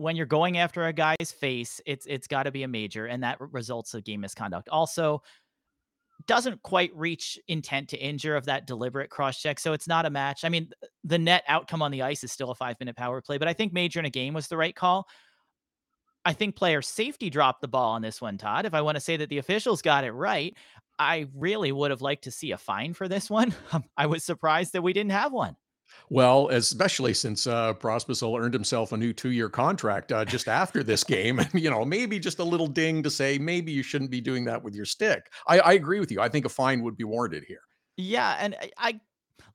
When 0.00 0.16
you're 0.16 0.24
going 0.24 0.56
after 0.56 0.86
a 0.86 0.94
guy's 0.94 1.30
face, 1.30 1.78
it's 1.84 2.06
it's 2.06 2.26
got 2.26 2.44
to 2.44 2.50
be 2.50 2.62
a 2.62 2.68
major, 2.68 3.04
and 3.04 3.22
that 3.22 3.38
results 3.38 3.92
of 3.92 4.02
game 4.02 4.22
misconduct. 4.22 4.70
Also, 4.70 5.22
doesn't 6.26 6.62
quite 6.62 6.90
reach 6.96 7.38
intent 7.48 7.90
to 7.90 7.98
injure 7.98 8.34
of 8.34 8.46
that 8.46 8.66
deliberate 8.66 9.10
cross 9.10 9.38
check, 9.38 9.60
so 9.60 9.74
it's 9.74 9.86
not 9.86 10.06
a 10.06 10.10
match. 10.10 10.42
I 10.42 10.48
mean, 10.48 10.70
the 11.04 11.18
net 11.18 11.44
outcome 11.48 11.82
on 11.82 11.90
the 11.90 12.00
ice 12.00 12.24
is 12.24 12.32
still 12.32 12.50
a 12.50 12.54
five 12.54 12.76
minute 12.80 12.96
power 12.96 13.20
play, 13.20 13.36
but 13.36 13.46
I 13.46 13.52
think 13.52 13.74
major 13.74 14.00
in 14.00 14.06
a 14.06 14.10
game 14.10 14.32
was 14.32 14.48
the 14.48 14.56
right 14.56 14.74
call. 14.74 15.06
I 16.24 16.32
think 16.32 16.56
player 16.56 16.80
safety 16.80 17.28
dropped 17.28 17.60
the 17.60 17.68
ball 17.68 17.92
on 17.92 18.00
this 18.00 18.22
one, 18.22 18.38
Todd. 18.38 18.64
If 18.64 18.72
I 18.72 18.80
want 18.80 18.96
to 18.96 19.00
say 19.00 19.18
that 19.18 19.28
the 19.28 19.36
officials 19.36 19.82
got 19.82 20.04
it 20.04 20.12
right, 20.12 20.56
I 20.98 21.26
really 21.34 21.72
would 21.72 21.90
have 21.90 22.00
liked 22.00 22.24
to 22.24 22.30
see 22.30 22.52
a 22.52 22.58
fine 22.58 22.94
for 22.94 23.06
this 23.06 23.28
one. 23.28 23.54
I 23.98 24.06
was 24.06 24.24
surprised 24.24 24.72
that 24.72 24.82
we 24.82 24.94
didn't 24.94 25.12
have 25.12 25.32
one. 25.32 25.56
Well, 26.08 26.48
especially 26.48 27.14
since 27.14 27.46
uh, 27.46 27.74
earned 27.82 28.54
himself 28.54 28.92
a 28.92 28.96
new 28.96 29.12
two-year 29.12 29.48
contract 29.48 30.12
uh, 30.12 30.24
just 30.24 30.48
after 30.48 30.82
this 30.82 31.04
game, 31.16 31.38
and 31.38 31.52
you 31.54 31.70
know 31.70 31.84
maybe 31.84 32.18
just 32.18 32.38
a 32.38 32.44
little 32.44 32.66
ding 32.66 33.02
to 33.02 33.10
say 33.10 33.38
maybe 33.38 33.72
you 33.72 33.82
shouldn't 33.82 34.10
be 34.10 34.20
doing 34.20 34.44
that 34.44 34.62
with 34.62 34.74
your 34.74 34.84
stick. 34.84 35.30
I, 35.46 35.60
I 35.60 35.72
agree 35.74 36.00
with 36.00 36.10
you. 36.10 36.20
I 36.20 36.28
think 36.28 36.44
a 36.44 36.48
fine 36.48 36.82
would 36.82 36.96
be 36.96 37.04
warranted 37.04 37.44
here. 37.46 37.62
Yeah, 37.96 38.36
and 38.40 38.56
I, 38.60 38.70
I 38.78 39.00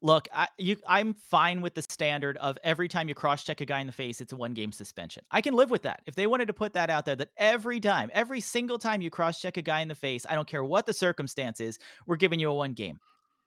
look, 0.02 0.28
I 0.34 0.48
you 0.58 0.78
I'm 0.88 1.14
fine 1.14 1.62
with 1.62 1.74
the 1.74 1.82
standard 1.82 2.38
of 2.38 2.58
every 2.64 2.88
time 2.88 3.10
you 3.10 3.16
cross 3.16 3.44
check 3.44 3.62
a 3.62 3.66
guy 3.66 3.80
in 3.80 3.88
the 3.88 3.94
face, 3.94 4.22
it's 4.22 4.34
a 4.34 4.36
one 4.36 4.54
game 4.54 4.72
suspension. 4.72 5.24
I 5.32 5.42
can 5.42 5.56
live 5.56 5.72
with 5.72 5.84
that. 5.84 6.02
If 6.06 6.16
they 6.16 6.28
wanted 6.28 6.48
to 6.48 6.54
put 6.54 6.74
that 6.74 6.90
out 6.90 7.06
there, 7.06 7.16
that 7.16 7.30
every 7.38 7.80
time, 7.80 8.10
every 8.14 8.40
single 8.40 8.78
time 8.78 9.02
you 9.02 9.10
cross 9.10 9.42
check 9.42 9.58
a 9.58 9.62
guy 9.62 9.82
in 9.82 9.88
the 9.88 9.96
face, 9.96 10.26
I 10.30 10.36
don't 10.36 10.48
care 10.48 10.64
what 10.64 10.86
the 10.86 10.94
circumstance 10.94 11.60
is, 11.60 11.80
we're 12.06 12.16
giving 12.16 12.40
you 12.40 12.50
a 12.50 12.54
one 12.54 12.74
game. 12.74 13.00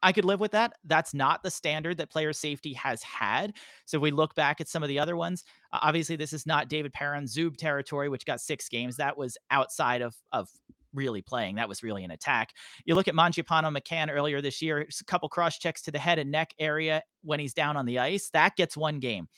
I 0.03 0.13
could 0.13 0.25
live 0.25 0.41
with 0.41 0.53
that. 0.53 0.75
That's 0.85 1.15
not 1.15 1.43
the 1.43 1.51
standard 1.51 1.99
that 1.99 2.11
player 2.11 2.33
safety 2.33 2.73
has 2.75 3.03
had. 3.03 3.55
So 3.85 3.97
if 3.99 4.03
we 4.03 4.11
look 4.11 4.35
back 4.35 4.61
at 4.61 4.69
some 4.69 4.83
of 4.83 4.89
the 4.89 4.99
other 4.99 5.17
ones, 5.17 5.45
uh, 5.73 5.81
obviously 5.83 6.17
this 6.17 6.33
is 6.33 6.47
not 6.47 6.69
David 6.69 6.93
Perron 6.93 7.25
Zub 7.25 7.57
territory, 7.57 8.09
which 8.09 8.27
got 8.27 8.41
six 8.41 8.69
games. 8.69 8.97
That 8.97 9.19
was 9.19 9.37
outside 9.51 10.03
of 10.03 10.15
of 10.33 10.49
really 10.95 11.23
playing. 11.23 11.57
That 11.57 11.69
was 11.69 11.83
really 11.83 12.05
an 12.05 12.11
attack. 12.11 12.55
You 12.85 12.95
look 12.95 13.09
at 13.09 13.15
Mangiapane 13.15 13.77
McCann 13.77 14.11
earlier 14.11 14.41
this 14.41 14.63
year, 14.63 14.81
a 14.81 15.05
couple 15.05 15.29
cross 15.29 15.59
checks 15.59 15.83
to 15.83 15.91
the 15.91 15.99
head 15.99 16.19
and 16.19 16.31
neck 16.31 16.55
area 16.59 17.03
when 17.23 17.41
he's 17.41 17.55
down 17.55 17.77
on 17.77 17.87
the 17.87 17.99
ice. 17.99 18.31
That 18.31 18.57
gets 18.57 18.77
one 18.77 18.99
game. 18.99 19.29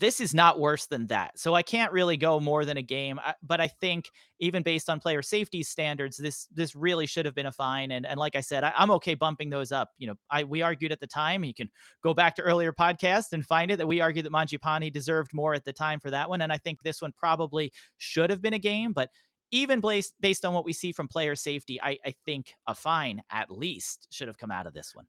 This 0.00 0.18
is 0.18 0.32
not 0.32 0.58
worse 0.58 0.86
than 0.86 1.08
that. 1.08 1.38
So 1.38 1.54
I 1.54 1.62
can't 1.62 1.92
really 1.92 2.16
go 2.16 2.40
more 2.40 2.64
than 2.64 2.78
a 2.78 2.82
game. 2.82 3.20
Uh, 3.22 3.34
but 3.42 3.60
I 3.60 3.68
think 3.68 4.08
even 4.38 4.62
based 4.62 4.88
on 4.88 4.98
player 4.98 5.20
safety 5.20 5.62
standards, 5.62 6.16
this 6.16 6.46
this 6.50 6.74
really 6.74 7.04
should 7.04 7.26
have 7.26 7.34
been 7.34 7.46
a 7.46 7.52
fine. 7.52 7.90
And 7.90 8.06
and 8.06 8.18
like 8.18 8.34
I 8.34 8.40
said, 8.40 8.64
I, 8.64 8.72
I'm 8.76 8.90
okay 8.92 9.14
bumping 9.14 9.50
those 9.50 9.72
up. 9.72 9.90
You 9.98 10.06
know, 10.06 10.14
I 10.30 10.44
we 10.44 10.62
argued 10.62 10.90
at 10.90 11.00
the 11.00 11.06
time. 11.06 11.44
You 11.44 11.52
can 11.52 11.68
go 12.02 12.14
back 12.14 12.34
to 12.36 12.42
earlier 12.42 12.72
podcasts 12.72 13.32
and 13.32 13.44
find 13.44 13.70
it 13.70 13.76
that 13.76 13.86
we 13.86 14.00
argued 14.00 14.24
that 14.24 14.32
Mangiapane 14.32 14.90
deserved 14.90 15.34
more 15.34 15.52
at 15.52 15.66
the 15.66 15.72
time 15.72 16.00
for 16.00 16.10
that 16.10 16.30
one. 16.30 16.40
And 16.40 16.52
I 16.52 16.56
think 16.56 16.82
this 16.82 17.02
one 17.02 17.12
probably 17.12 17.70
should 17.98 18.30
have 18.30 18.40
been 18.40 18.54
a 18.54 18.58
game, 18.58 18.94
but 18.94 19.10
even 19.50 19.80
based 19.80 20.14
based 20.18 20.46
on 20.46 20.54
what 20.54 20.64
we 20.64 20.72
see 20.72 20.92
from 20.92 21.08
player 21.08 21.36
safety, 21.36 21.78
I, 21.82 21.98
I 22.06 22.14
think 22.24 22.54
a 22.66 22.74
fine 22.74 23.22
at 23.30 23.50
least 23.50 24.08
should 24.10 24.28
have 24.28 24.38
come 24.38 24.50
out 24.50 24.66
of 24.66 24.72
this 24.72 24.94
one. 24.94 25.04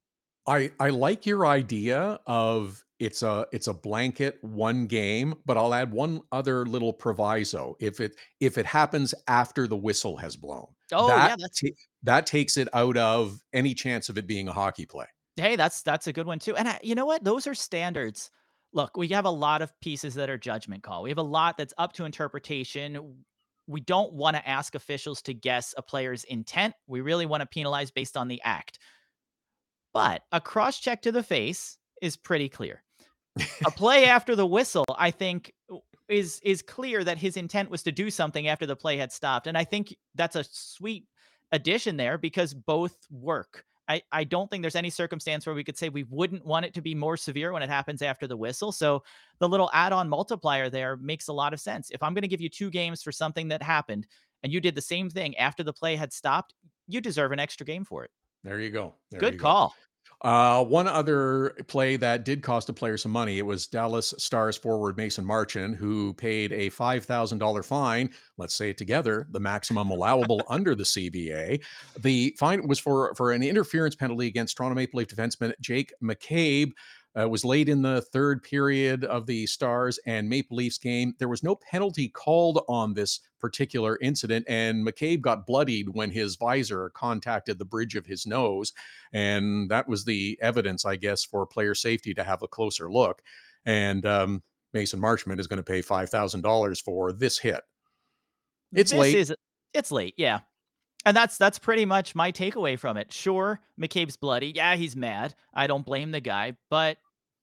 I 0.48 0.72
I 0.80 0.90
like 0.90 1.26
your 1.26 1.46
idea 1.46 2.20
of 2.26 2.84
it's 3.00 3.22
a 3.24 3.46
it's 3.52 3.68
a 3.68 3.74
blanket 3.74 4.38
one 4.44 4.88
game, 4.88 5.36
but 5.46 5.58
I'll 5.58 5.74
add 5.74 5.92
one 5.92 6.22
other 6.32 6.66
little 6.66 6.94
proviso. 6.94 7.76
If 7.80 8.00
it 8.00 8.16
if 8.40 8.58
it 8.58 8.66
happens 8.66 9.14
after 9.28 9.68
the 9.68 9.78
whistle 9.78 10.18
has 10.18 10.36
blown, 10.36 10.68
Oh 10.92 11.12
that 11.18 11.22
yeah, 11.22 11.36
that's 11.38 11.62
ta- 11.62 11.68
that 12.04 12.26
takes 12.26 12.58
it 12.58 12.68
out 12.74 12.98
of 12.98 13.42
any 13.54 13.74
chance 13.74 14.10
of 14.10 14.18
it 14.18 14.28
being 14.28 14.48
a 14.48 14.54
hockey 14.54 14.86
play. 14.86 15.06
hey, 15.36 15.56
that's 15.56 15.82
that's 15.84 16.08
a 16.08 16.14
good 16.14 16.28
one 16.28 16.40
too. 16.40 16.56
And 16.56 16.68
I, 16.68 16.80
you 16.84 16.96
know 16.96 17.06
what? 17.06 17.24
Those 17.24 17.48
are 17.48 17.56
standards. 17.56 18.30
Look, 18.74 18.96
we 18.98 19.08
have 19.10 19.26
a 19.26 19.30
lot 19.30 19.62
of 19.62 19.78
pieces 19.82 20.14
that 20.16 20.30
are 20.30 20.38
judgment 20.38 20.84
call. 20.84 21.04
We 21.04 21.10
have 21.10 21.18
a 21.18 21.24
lot 21.24 21.58
that's 21.58 21.74
up 21.78 21.94
to 21.94 22.06
interpretation. 22.06 23.24
We 23.68 23.82
don't 23.82 24.14
want 24.14 24.36
to 24.38 24.48
ask 24.48 24.76
officials 24.76 25.22
to 25.24 25.34
guess 25.34 25.74
a 25.78 25.82
player's 25.82 26.24
intent. 26.26 26.74
We 26.88 27.02
really 27.02 27.26
want 27.26 27.42
to 27.42 27.48
penalize 27.48 27.92
based 27.92 28.18
on 28.18 28.28
the 28.28 28.42
act. 28.44 28.80
But 29.94 30.24
a 30.32 30.40
cross 30.40 30.80
check 30.80 31.02
to 31.04 31.12
the 31.12 31.24
face 31.24 31.78
is 32.02 32.18
pretty 32.18 32.50
clear. 32.50 32.84
a 33.66 33.72
play 33.72 34.06
after 34.18 34.36
the 34.36 34.48
whistle, 34.48 34.86
I 34.98 35.12
think, 35.12 35.54
is 36.08 36.42
is 36.44 36.62
clear 36.62 37.04
that 37.04 37.18
his 37.18 37.38
intent 37.38 37.70
was 37.70 37.84
to 37.84 37.92
do 37.92 38.10
something 38.10 38.48
after 38.48 38.66
the 38.66 38.76
play 38.76 38.98
had 38.98 39.12
stopped, 39.12 39.48
and 39.48 39.58
I 39.58 39.64
think 39.64 39.96
that's 40.16 40.36
a 40.36 40.44
sweet 40.44 41.06
addition 41.52 41.98
there 41.98 42.18
because 42.18 42.54
both 42.54 42.96
work. 43.10 43.66
I, 43.88 44.02
I 44.12 44.24
don't 44.24 44.50
think 44.50 44.62
there's 44.62 44.76
any 44.78 44.90
circumstance 44.90 45.46
where 45.46 45.56
we 45.56 45.66
could 45.66 45.78
say 45.78 45.90
we 45.90 46.04
wouldn't 46.04 46.46
want 46.46 46.66
it 46.66 46.74
to 46.76 46.82
be 46.82 46.96
more 46.96 47.18
severe 47.18 47.52
when 47.52 47.62
it 47.64 47.70
happens 47.70 48.02
after 48.02 48.26
the 48.26 48.38
whistle. 48.38 48.72
So 48.72 49.04
the 49.40 49.50
little 49.50 49.70
add-on 49.74 50.08
multiplier 50.08 50.70
there 50.70 50.96
makes 50.96 51.28
a 51.28 51.34
lot 51.34 51.54
of 51.54 51.60
sense. 51.60 51.90
If 51.92 52.02
I'm 52.02 52.14
going 52.14 52.22
to 52.22 52.30
give 52.30 52.40
you 52.40 52.48
two 52.48 52.70
games 52.70 53.04
for 53.04 53.12
something 53.12 53.50
that 53.50 53.62
happened 53.62 54.08
and 54.44 54.54
you 54.54 54.62
did 54.62 54.76
the 54.76 54.82
same 54.82 55.10
thing 55.10 55.36
after 55.36 55.62
the 55.62 55.74
play 55.74 55.98
had 55.98 56.14
stopped, 56.14 56.54
you 56.88 57.02
deserve 57.02 57.34
an 57.34 57.40
extra 57.40 57.66
game 57.66 57.84
for 57.84 58.06
it. 58.06 58.12
There 58.44 58.60
you 58.60 58.70
go. 58.70 58.96
There 59.12 59.20
Good 59.20 59.34
you 59.34 59.40
go. 59.40 59.44
call. 59.44 59.76
Uh, 60.24 60.64
one 60.64 60.88
other 60.88 61.56
play 61.68 61.96
that 61.98 62.24
did 62.24 62.44
cost 62.44 62.70
a 62.70 62.74
player 62.74 62.96
some 62.96 63.12
money. 63.12 63.40
It 63.40 63.46
was 63.46 63.66
Dallas 63.66 64.14
Stars 64.20 64.56
forward 64.56 64.96
Mason 64.96 65.26
Marchand, 65.26 65.76
who 65.76 66.14
paid 66.14 66.52
a 66.52 66.70
$5,000 66.70 67.66
fine. 67.66 68.10
Let's 68.38 68.54
say 68.54 68.70
it 68.70 68.78
together, 68.78 69.28
the 69.32 69.40
maximum 69.40 69.90
allowable 69.90 70.44
under 70.48 70.76
the 70.76 70.84
CBA. 70.84 71.64
The 72.00 72.36
fine 72.38 72.68
was 72.68 72.78
for, 72.78 73.16
for 73.16 73.32
an 73.32 73.42
interference 73.42 73.96
penalty 73.96 74.28
against 74.28 74.58
Toronto 74.58 74.76
Maple 74.76 75.00
Leaf 75.00 75.08
defenseman 75.08 75.54
Jake 75.60 75.92
McCabe. 76.04 76.72
Uh, 77.18 77.24
it 77.24 77.30
was 77.30 77.44
late 77.44 77.68
in 77.68 77.82
the 77.82 78.02
third 78.02 78.42
period 78.42 79.04
of 79.04 79.26
the 79.26 79.46
Stars 79.46 80.00
and 80.06 80.30
Maple 80.30 80.58
Leafs 80.58 80.78
game. 80.78 81.14
There 81.20 81.28
was 81.28 81.44
no 81.44 81.56
penalty 81.56 82.08
called 82.08 82.64
on 82.70 82.94
this 82.94 83.20
particular 83.40 83.98
incident, 84.02 84.46
and 84.48 84.86
McCabe 84.86 85.22
got 85.22 85.46
bloodied 85.46 85.90
when 85.90 86.10
his 86.10 86.38
visor 86.38 86.90
contacted 86.92 87.60
the 87.60 87.66
bridge 87.66 87.96
of 87.96 88.06
his 88.06 88.26
nose. 88.26 88.72
And 89.12 89.70
that 89.70 89.88
was 89.88 90.06
the 90.06 90.40
evidence, 90.42 90.86
I 90.86 90.96
guess, 90.96 91.24
for 91.24 91.46
player 91.46 91.76
safety 91.76 92.14
to 92.14 92.24
have 92.24 92.44
a 92.44 92.48
closer 92.48 92.90
look. 92.90 93.22
And 93.66 94.06
um, 94.06 94.42
Mason 94.74 95.02
Marchment 95.02 95.40
is 95.40 95.48
going 95.48 95.58
to 95.58 95.64
pay 95.64 95.82
$5,000 95.82 96.82
for 96.82 97.12
this 97.12 97.38
hit. 97.38 97.62
It's 98.74 98.92
This 98.92 99.00
late. 99.00 99.16
Is, 99.16 99.36
it's 99.74 99.92
late, 99.92 100.14
yeah. 100.18 100.40
And 101.06 101.18
that's 101.18 101.38
that's 101.38 101.58
pretty 101.58 101.86
much 101.86 102.14
my 102.14 102.32
takeaway 102.32 102.78
from 102.78 102.98
it. 102.98 103.12
Sure, 103.12 103.60
McCabe's 103.80 104.18
bloody. 104.18 104.52
Yeah, 104.56 104.76
he's 104.76 104.96
mad. 104.96 105.34
I 105.54 105.68
don't 105.68 105.86
blame 105.86 106.12
the 106.12 106.22
guy, 106.22 106.56
but 106.70 106.98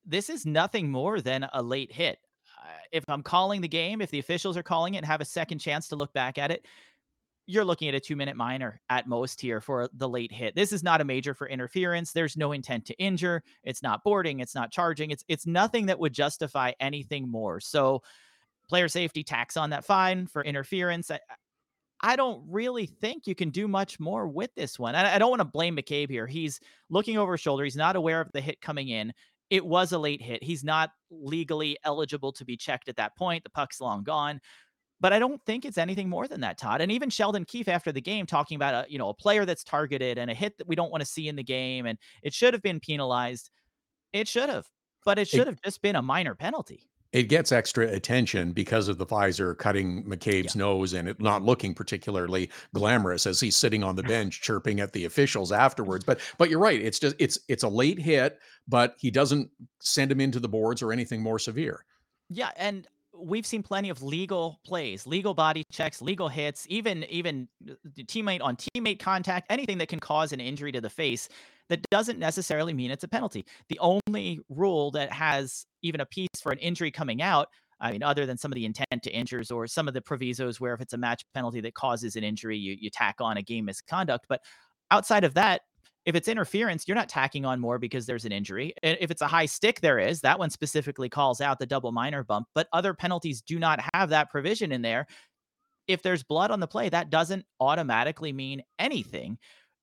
this 0.06 0.30
is 0.30 0.46
nothing 0.46 0.90
more 0.90 1.20
than 1.20 1.48
a 1.52 1.62
late 1.62 1.92
hit. 1.92 2.18
Uh, 2.56 2.70
if 2.92 3.04
I'm 3.08 3.22
calling 3.22 3.60
the 3.60 3.68
game, 3.68 4.00
if 4.00 4.10
the 4.10 4.20
officials 4.20 4.56
are 4.56 4.62
calling 4.62 4.94
it 4.94 4.98
and 4.98 5.06
have 5.06 5.20
a 5.20 5.24
second 5.24 5.58
chance 5.58 5.88
to 5.88 5.96
look 5.96 6.12
back 6.12 6.38
at 6.38 6.52
it, 6.52 6.66
you're 7.46 7.64
looking 7.64 7.88
at 7.88 7.94
a 7.94 8.00
two 8.00 8.14
minute 8.14 8.36
minor 8.36 8.80
at 8.90 9.08
most 9.08 9.40
here 9.40 9.60
for 9.60 9.88
the 9.94 10.08
late 10.08 10.30
hit. 10.30 10.54
This 10.54 10.72
is 10.72 10.84
not 10.84 11.00
a 11.00 11.04
major 11.04 11.34
for 11.34 11.48
interference. 11.48 12.12
There's 12.12 12.36
no 12.36 12.52
intent 12.52 12.84
to 12.86 12.98
injure. 12.98 13.42
It's 13.64 13.82
not 13.82 14.04
boarding. 14.04 14.38
It's 14.38 14.54
not 14.54 14.70
charging. 14.70 15.10
It's 15.10 15.24
it's 15.26 15.46
nothing 15.46 15.86
that 15.86 15.98
would 15.98 16.12
justify 16.12 16.72
anything 16.78 17.28
more. 17.28 17.58
So 17.58 18.02
player 18.68 18.86
safety 18.86 19.24
tax 19.24 19.56
on 19.56 19.70
that 19.70 19.84
fine 19.84 20.26
for 20.26 20.44
interference. 20.44 21.10
I, 21.10 21.18
I 22.00 22.16
don't 22.16 22.42
really 22.48 22.86
think 22.86 23.26
you 23.26 23.34
can 23.34 23.50
do 23.50 23.66
much 23.66 23.98
more 23.98 24.28
with 24.28 24.54
this 24.54 24.78
one. 24.78 24.94
I, 24.94 25.16
I 25.16 25.18
don't 25.18 25.30
want 25.30 25.40
to 25.40 25.44
blame 25.44 25.76
McCabe 25.76 26.10
here. 26.10 26.26
He's 26.26 26.60
looking 26.90 27.18
over 27.18 27.32
his 27.32 27.40
shoulder. 27.40 27.64
He's 27.64 27.76
not 27.76 27.96
aware 27.96 28.20
of 28.20 28.30
the 28.32 28.40
hit 28.40 28.60
coming 28.60 28.88
in. 28.88 29.12
It 29.50 29.64
was 29.64 29.92
a 29.92 29.98
late 29.98 30.22
hit. 30.22 30.42
He's 30.42 30.62
not 30.62 30.90
legally 31.10 31.76
eligible 31.84 32.32
to 32.32 32.44
be 32.44 32.56
checked 32.56 32.88
at 32.88 32.96
that 32.96 33.16
point. 33.16 33.42
The 33.42 33.50
puck's 33.50 33.80
long 33.80 34.04
gone. 34.04 34.40
But 35.00 35.12
I 35.12 35.18
don't 35.18 35.42
think 35.44 35.64
it's 35.64 35.78
anything 35.78 36.08
more 36.08 36.26
than 36.26 36.40
that, 36.40 36.58
Todd. 36.58 36.80
And 36.80 36.90
even 36.90 37.08
Sheldon 37.08 37.44
Keefe 37.44 37.68
after 37.68 37.92
the 37.92 38.00
game 38.00 38.26
talking 38.26 38.56
about 38.56 38.74
a 38.86 38.90
you 38.90 38.98
know 38.98 39.08
a 39.08 39.14
player 39.14 39.44
that's 39.44 39.62
targeted 39.62 40.18
and 40.18 40.30
a 40.30 40.34
hit 40.34 40.58
that 40.58 40.66
we 40.66 40.74
don't 40.74 40.90
want 40.90 41.02
to 41.02 41.06
see 41.06 41.28
in 41.28 41.36
the 41.36 41.42
game, 41.42 41.86
and 41.86 41.98
it 42.22 42.34
should 42.34 42.52
have 42.52 42.62
been 42.62 42.80
penalized. 42.80 43.50
It 44.12 44.26
should 44.26 44.48
have, 44.48 44.66
but 45.04 45.18
it 45.18 45.28
should 45.28 45.46
have 45.46 45.60
just 45.62 45.82
been 45.82 45.96
a 45.96 46.02
minor 46.02 46.34
penalty. 46.34 46.88
It 47.12 47.24
gets 47.24 47.52
extra 47.52 47.86
attention 47.88 48.52
because 48.52 48.88
of 48.88 48.98
the 48.98 49.06
visor 49.06 49.54
cutting 49.54 50.04
McCabe's 50.04 50.54
Yeah. 50.54 50.60
nose 50.60 50.92
and 50.92 51.08
it 51.08 51.20
not 51.20 51.42
looking 51.42 51.74
particularly 51.74 52.50
glamorous 52.74 53.26
as 53.26 53.40
he's 53.40 53.56
sitting 53.56 53.82
on 53.82 53.96
the 53.96 54.02
mm-hmm. 54.02 54.10
bench 54.10 54.42
chirping 54.42 54.80
at 54.80 54.92
the 54.92 55.06
officials 55.06 55.50
afterwards. 55.50 56.04
But 56.04 56.20
but 56.36 56.50
you're 56.50 56.58
right. 56.58 56.80
It's 56.80 56.98
just 56.98 57.16
it's 57.18 57.38
it's 57.48 57.62
a 57.62 57.68
late 57.68 57.98
hit, 57.98 58.38
but 58.66 58.94
he 58.98 59.10
doesn't 59.10 59.50
send 59.80 60.12
him 60.12 60.20
into 60.20 60.38
the 60.38 60.48
boards 60.48 60.82
or 60.82 60.92
anything 60.92 61.22
more 61.22 61.38
severe. 61.38 61.84
Yeah, 62.28 62.50
and 62.56 62.86
we've 63.18 63.46
seen 63.46 63.62
plenty 63.62 63.88
of 63.88 64.02
legal 64.02 64.60
plays, 64.64 65.06
legal 65.06 65.34
body 65.34 65.64
checks, 65.72 66.02
legal 66.02 66.28
hits, 66.28 66.66
even 66.68 67.04
even 67.04 67.48
teammate 68.00 68.42
on 68.42 68.56
teammate 68.56 69.00
contact, 69.00 69.46
anything 69.50 69.78
that 69.78 69.88
can 69.88 70.00
cause 70.00 70.32
an 70.32 70.40
injury 70.40 70.72
to 70.72 70.80
the 70.80 70.90
face 70.90 71.28
that 71.68 71.88
doesn't 71.90 72.18
necessarily 72.18 72.72
mean 72.72 72.90
it's 72.90 73.04
a 73.04 73.08
penalty. 73.08 73.44
The 73.68 73.78
only 73.78 74.40
rule 74.48 74.90
that 74.92 75.12
has 75.12 75.66
even 75.82 76.00
a 76.00 76.06
piece 76.06 76.28
for 76.42 76.52
an 76.52 76.58
injury 76.58 76.90
coming 76.90 77.22
out, 77.22 77.48
I 77.80 77.92
mean, 77.92 78.02
other 78.02 78.26
than 78.26 78.38
some 78.38 78.50
of 78.50 78.56
the 78.56 78.64
intent 78.64 79.02
to 79.02 79.10
injures 79.10 79.50
or 79.50 79.66
some 79.66 79.88
of 79.88 79.94
the 79.94 80.02
provisos 80.02 80.60
where 80.60 80.74
if 80.74 80.80
it's 80.80 80.92
a 80.92 80.98
match 80.98 81.24
penalty 81.34 81.60
that 81.60 81.74
causes 81.74 82.16
an 82.16 82.24
injury, 82.24 82.58
you 82.58 82.76
you 82.78 82.90
tack 82.90 83.16
on 83.20 83.36
a 83.36 83.42
game 83.42 83.66
misconduct. 83.66 84.26
But 84.28 84.40
outside 84.90 85.24
of 85.24 85.34
that, 85.34 85.62
if 86.04 86.14
it's 86.14 86.28
interference, 86.28 86.88
you're 86.88 86.96
not 86.96 87.08
tacking 87.08 87.44
on 87.44 87.60
more 87.60 87.78
because 87.78 88.06
there's 88.06 88.24
an 88.24 88.32
injury. 88.32 88.72
If 88.82 89.10
it's 89.10 89.22
a 89.22 89.26
high 89.28 89.46
stick, 89.46 89.80
there 89.80 89.98
is. 89.98 90.22
That 90.22 90.38
one 90.38 90.50
specifically 90.50 91.08
calls 91.08 91.40
out 91.40 91.58
the 91.58 91.66
double 91.66 91.92
minor 91.92 92.24
bump, 92.24 92.46
but 92.54 92.66
other 92.72 92.94
penalties 92.94 93.42
do 93.42 93.58
not 93.58 93.80
have 93.92 94.08
that 94.10 94.30
provision 94.30 94.72
in 94.72 94.82
there. 94.82 95.06
If 95.86 96.02
there's 96.02 96.22
blood 96.22 96.50
on 96.50 96.60
the 96.60 96.66
play, 96.66 96.88
that 96.88 97.10
doesn't 97.10 97.44
automatically 97.60 98.32
mean 98.32 98.62
anything 98.78 99.38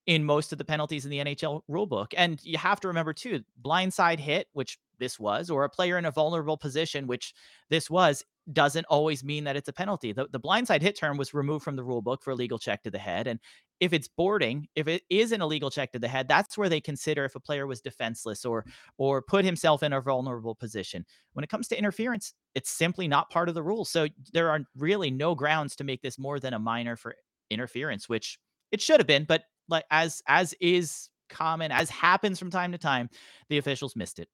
in 0.06 0.24
most 0.24 0.52
of 0.52 0.58
the 0.58 0.64
penalties 0.64 1.04
in 1.04 1.10
the 1.10 1.18
NHL 1.18 1.62
rulebook. 1.68 2.12
And 2.16 2.40
you 2.44 2.58
have 2.58 2.80
to 2.80 2.88
remember 2.88 3.12
too, 3.12 3.42
blindside 3.60 4.20
hit, 4.20 4.48
which 4.52 4.78
this 4.98 5.18
was, 5.18 5.50
or 5.50 5.64
a 5.64 5.68
player 5.68 5.98
in 5.98 6.04
a 6.04 6.10
vulnerable 6.10 6.56
position, 6.56 7.06
which 7.06 7.34
this 7.70 7.90
was, 7.90 8.24
doesn't 8.52 8.86
always 8.86 9.24
mean 9.24 9.42
that 9.44 9.56
it's 9.56 9.68
a 9.68 9.72
penalty. 9.72 10.12
The, 10.12 10.28
the 10.30 10.38
blindside 10.38 10.80
hit 10.80 10.96
term 10.96 11.16
was 11.16 11.34
removed 11.34 11.64
from 11.64 11.74
the 11.74 11.84
rulebook 11.84 12.22
for 12.22 12.30
a 12.30 12.36
legal 12.36 12.58
check 12.58 12.84
to 12.84 12.90
the 12.90 12.98
head. 12.98 13.26
And 13.26 13.40
if 13.80 13.92
it's 13.92 14.06
boarding, 14.06 14.68
if 14.76 14.86
it 14.86 15.02
is 15.10 15.32
an 15.32 15.42
illegal 15.42 15.70
check 15.70 15.90
to 15.92 15.98
the 15.98 16.06
head, 16.06 16.28
that's 16.28 16.56
where 16.56 16.68
they 16.68 16.80
consider 16.80 17.24
if 17.24 17.34
a 17.34 17.40
player 17.40 17.66
was 17.66 17.80
defenseless 17.80 18.44
or 18.44 18.64
or 18.98 19.20
put 19.20 19.44
himself 19.44 19.82
in 19.82 19.92
a 19.92 20.00
vulnerable 20.00 20.54
position. 20.54 21.04
When 21.32 21.42
it 21.42 21.50
comes 21.50 21.66
to 21.68 21.78
interference, 21.78 22.32
it's 22.54 22.70
simply 22.70 23.08
not 23.08 23.30
part 23.30 23.48
of 23.48 23.56
the 23.56 23.62
rules. 23.62 23.90
So 23.90 24.06
there 24.32 24.50
are 24.50 24.60
really 24.76 25.10
no 25.10 25.34
grounds 25.34 25.74
to 25.76 25.84
make 25.84 26.00
this 26.00 26.18
more 26.18 26.38
than 26.38 26.54
a 26.54 26.58
minor 26.58 26.96
for 26.96 27.16
interference, 27.50 28.08
which 28.08 28.38
it 28.72 28.80
should 28.80 29.00
have 29.00 29.06
been, 29.06 29.24
but 29.24 29.42
like 29.68 29.84
as 29.90 30.22
as 30.26 30.54
is 30.60 31.08
common, 31.28 31.72
as 31.72 31.90
happens 31.90 32.38
from 32.38 32.50
time 32.50 32.72
to 32.72 32.78
time, 32.78 33.08
the 33.48 33.58
officials 33.58 33.96
missed 33.96 34.18
it. 34.18 34.28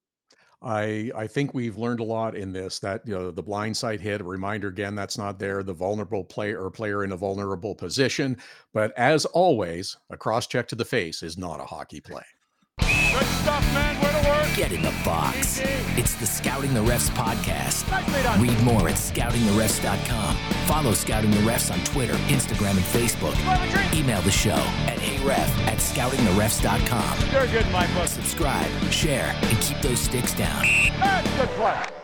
I 0.62 1.10
I 1.14 1.26
think 1.26 1.54
we've 1.54 1.76
learned 1.76 2.00
a 2.00 2.04
lot 2.04 2.36
in 2.36 2.52
this 2.52 2.78
that 2.80 3.02
you 3.06 3.14
know 3.14 3.30
the 3.30 3.42
blind 3.42 3.76
side 3.76 4.00
hit 4.00 4.20
a 4.20 4.24
reminder 4.24 4.68
again 4.68 4.94
that's 4.94 5.18
not 5.18 5.38
there 5.38 5.62
the 5.62 5.72
vulnerable 5.72 6.24
player 6.24 6.62
or 6.62 6.70
player 6.70 7.02
in 7.02 7.12
a 7.12 7.16
vulnerable 7.16 7.74
position 7.74 8.36
but 8.72 8.96
as 8.96 9.24
always 9.24 9.96
a 10.10 10.16
cross 10.16 10.46
check 10.46 10.68
to 10.68 10.76
the 10.76 10.84
face 10.84 11.22
is 11.22 11.36
not 11.36 11.60
a 11.60 11.64
hockey 11.64 12.00
play. 12.00 12.22
Good 12.78 13.26
stuff, 13.26 13.74
man. 13.74 13.92
Way 13.92 13.94
to 13.94 14.02
work. 14.02 14.11
Get 14.54 14.72
in 14.72 14.82
the 14.82 14.94
box. 15.02 15.60
It's 15.96 16.14
the 16.14 16.26
Scouting 16.26 16.74
the 16.74 16.80
Refs 16.80 17.08
podcast. 17.10 17.88
Read 18.38 18.62
more 18.62 18.86
at 18.86 18.96
scoutingtherefs.com. 18.96 20.36
Follow 20.66 20.92
Scouting 20.92 21.30
the 21.30 21.38
Refs 21.38 21.72
on 21.72 21.82
Twitter, 21.84 22.14
Instagram, 22.28 22.72
and 22.72 22.80
Facebook. 22.80 23.34
Email 23.94 24.20
the 24.20 24.30
show 24.30 24.50
at 24.50 24.98
heyref 24.98 25.48
at 25.66 25.78
scoutingtherefs.com. 25.78 27.32
You're 27.32 27.46
good 27.62 27.72
book. 27.72 28.06
Subscribe, 28.06 28.70
share, 28.90 29.34
and 29.40 29.58
keep 29.60 29.80
those 29.80 30.00
sticks 30.00 30.34
down. 30.34 30.62
That's 31.00 31.30
good 31.36 31.48
play. 31.50 32.01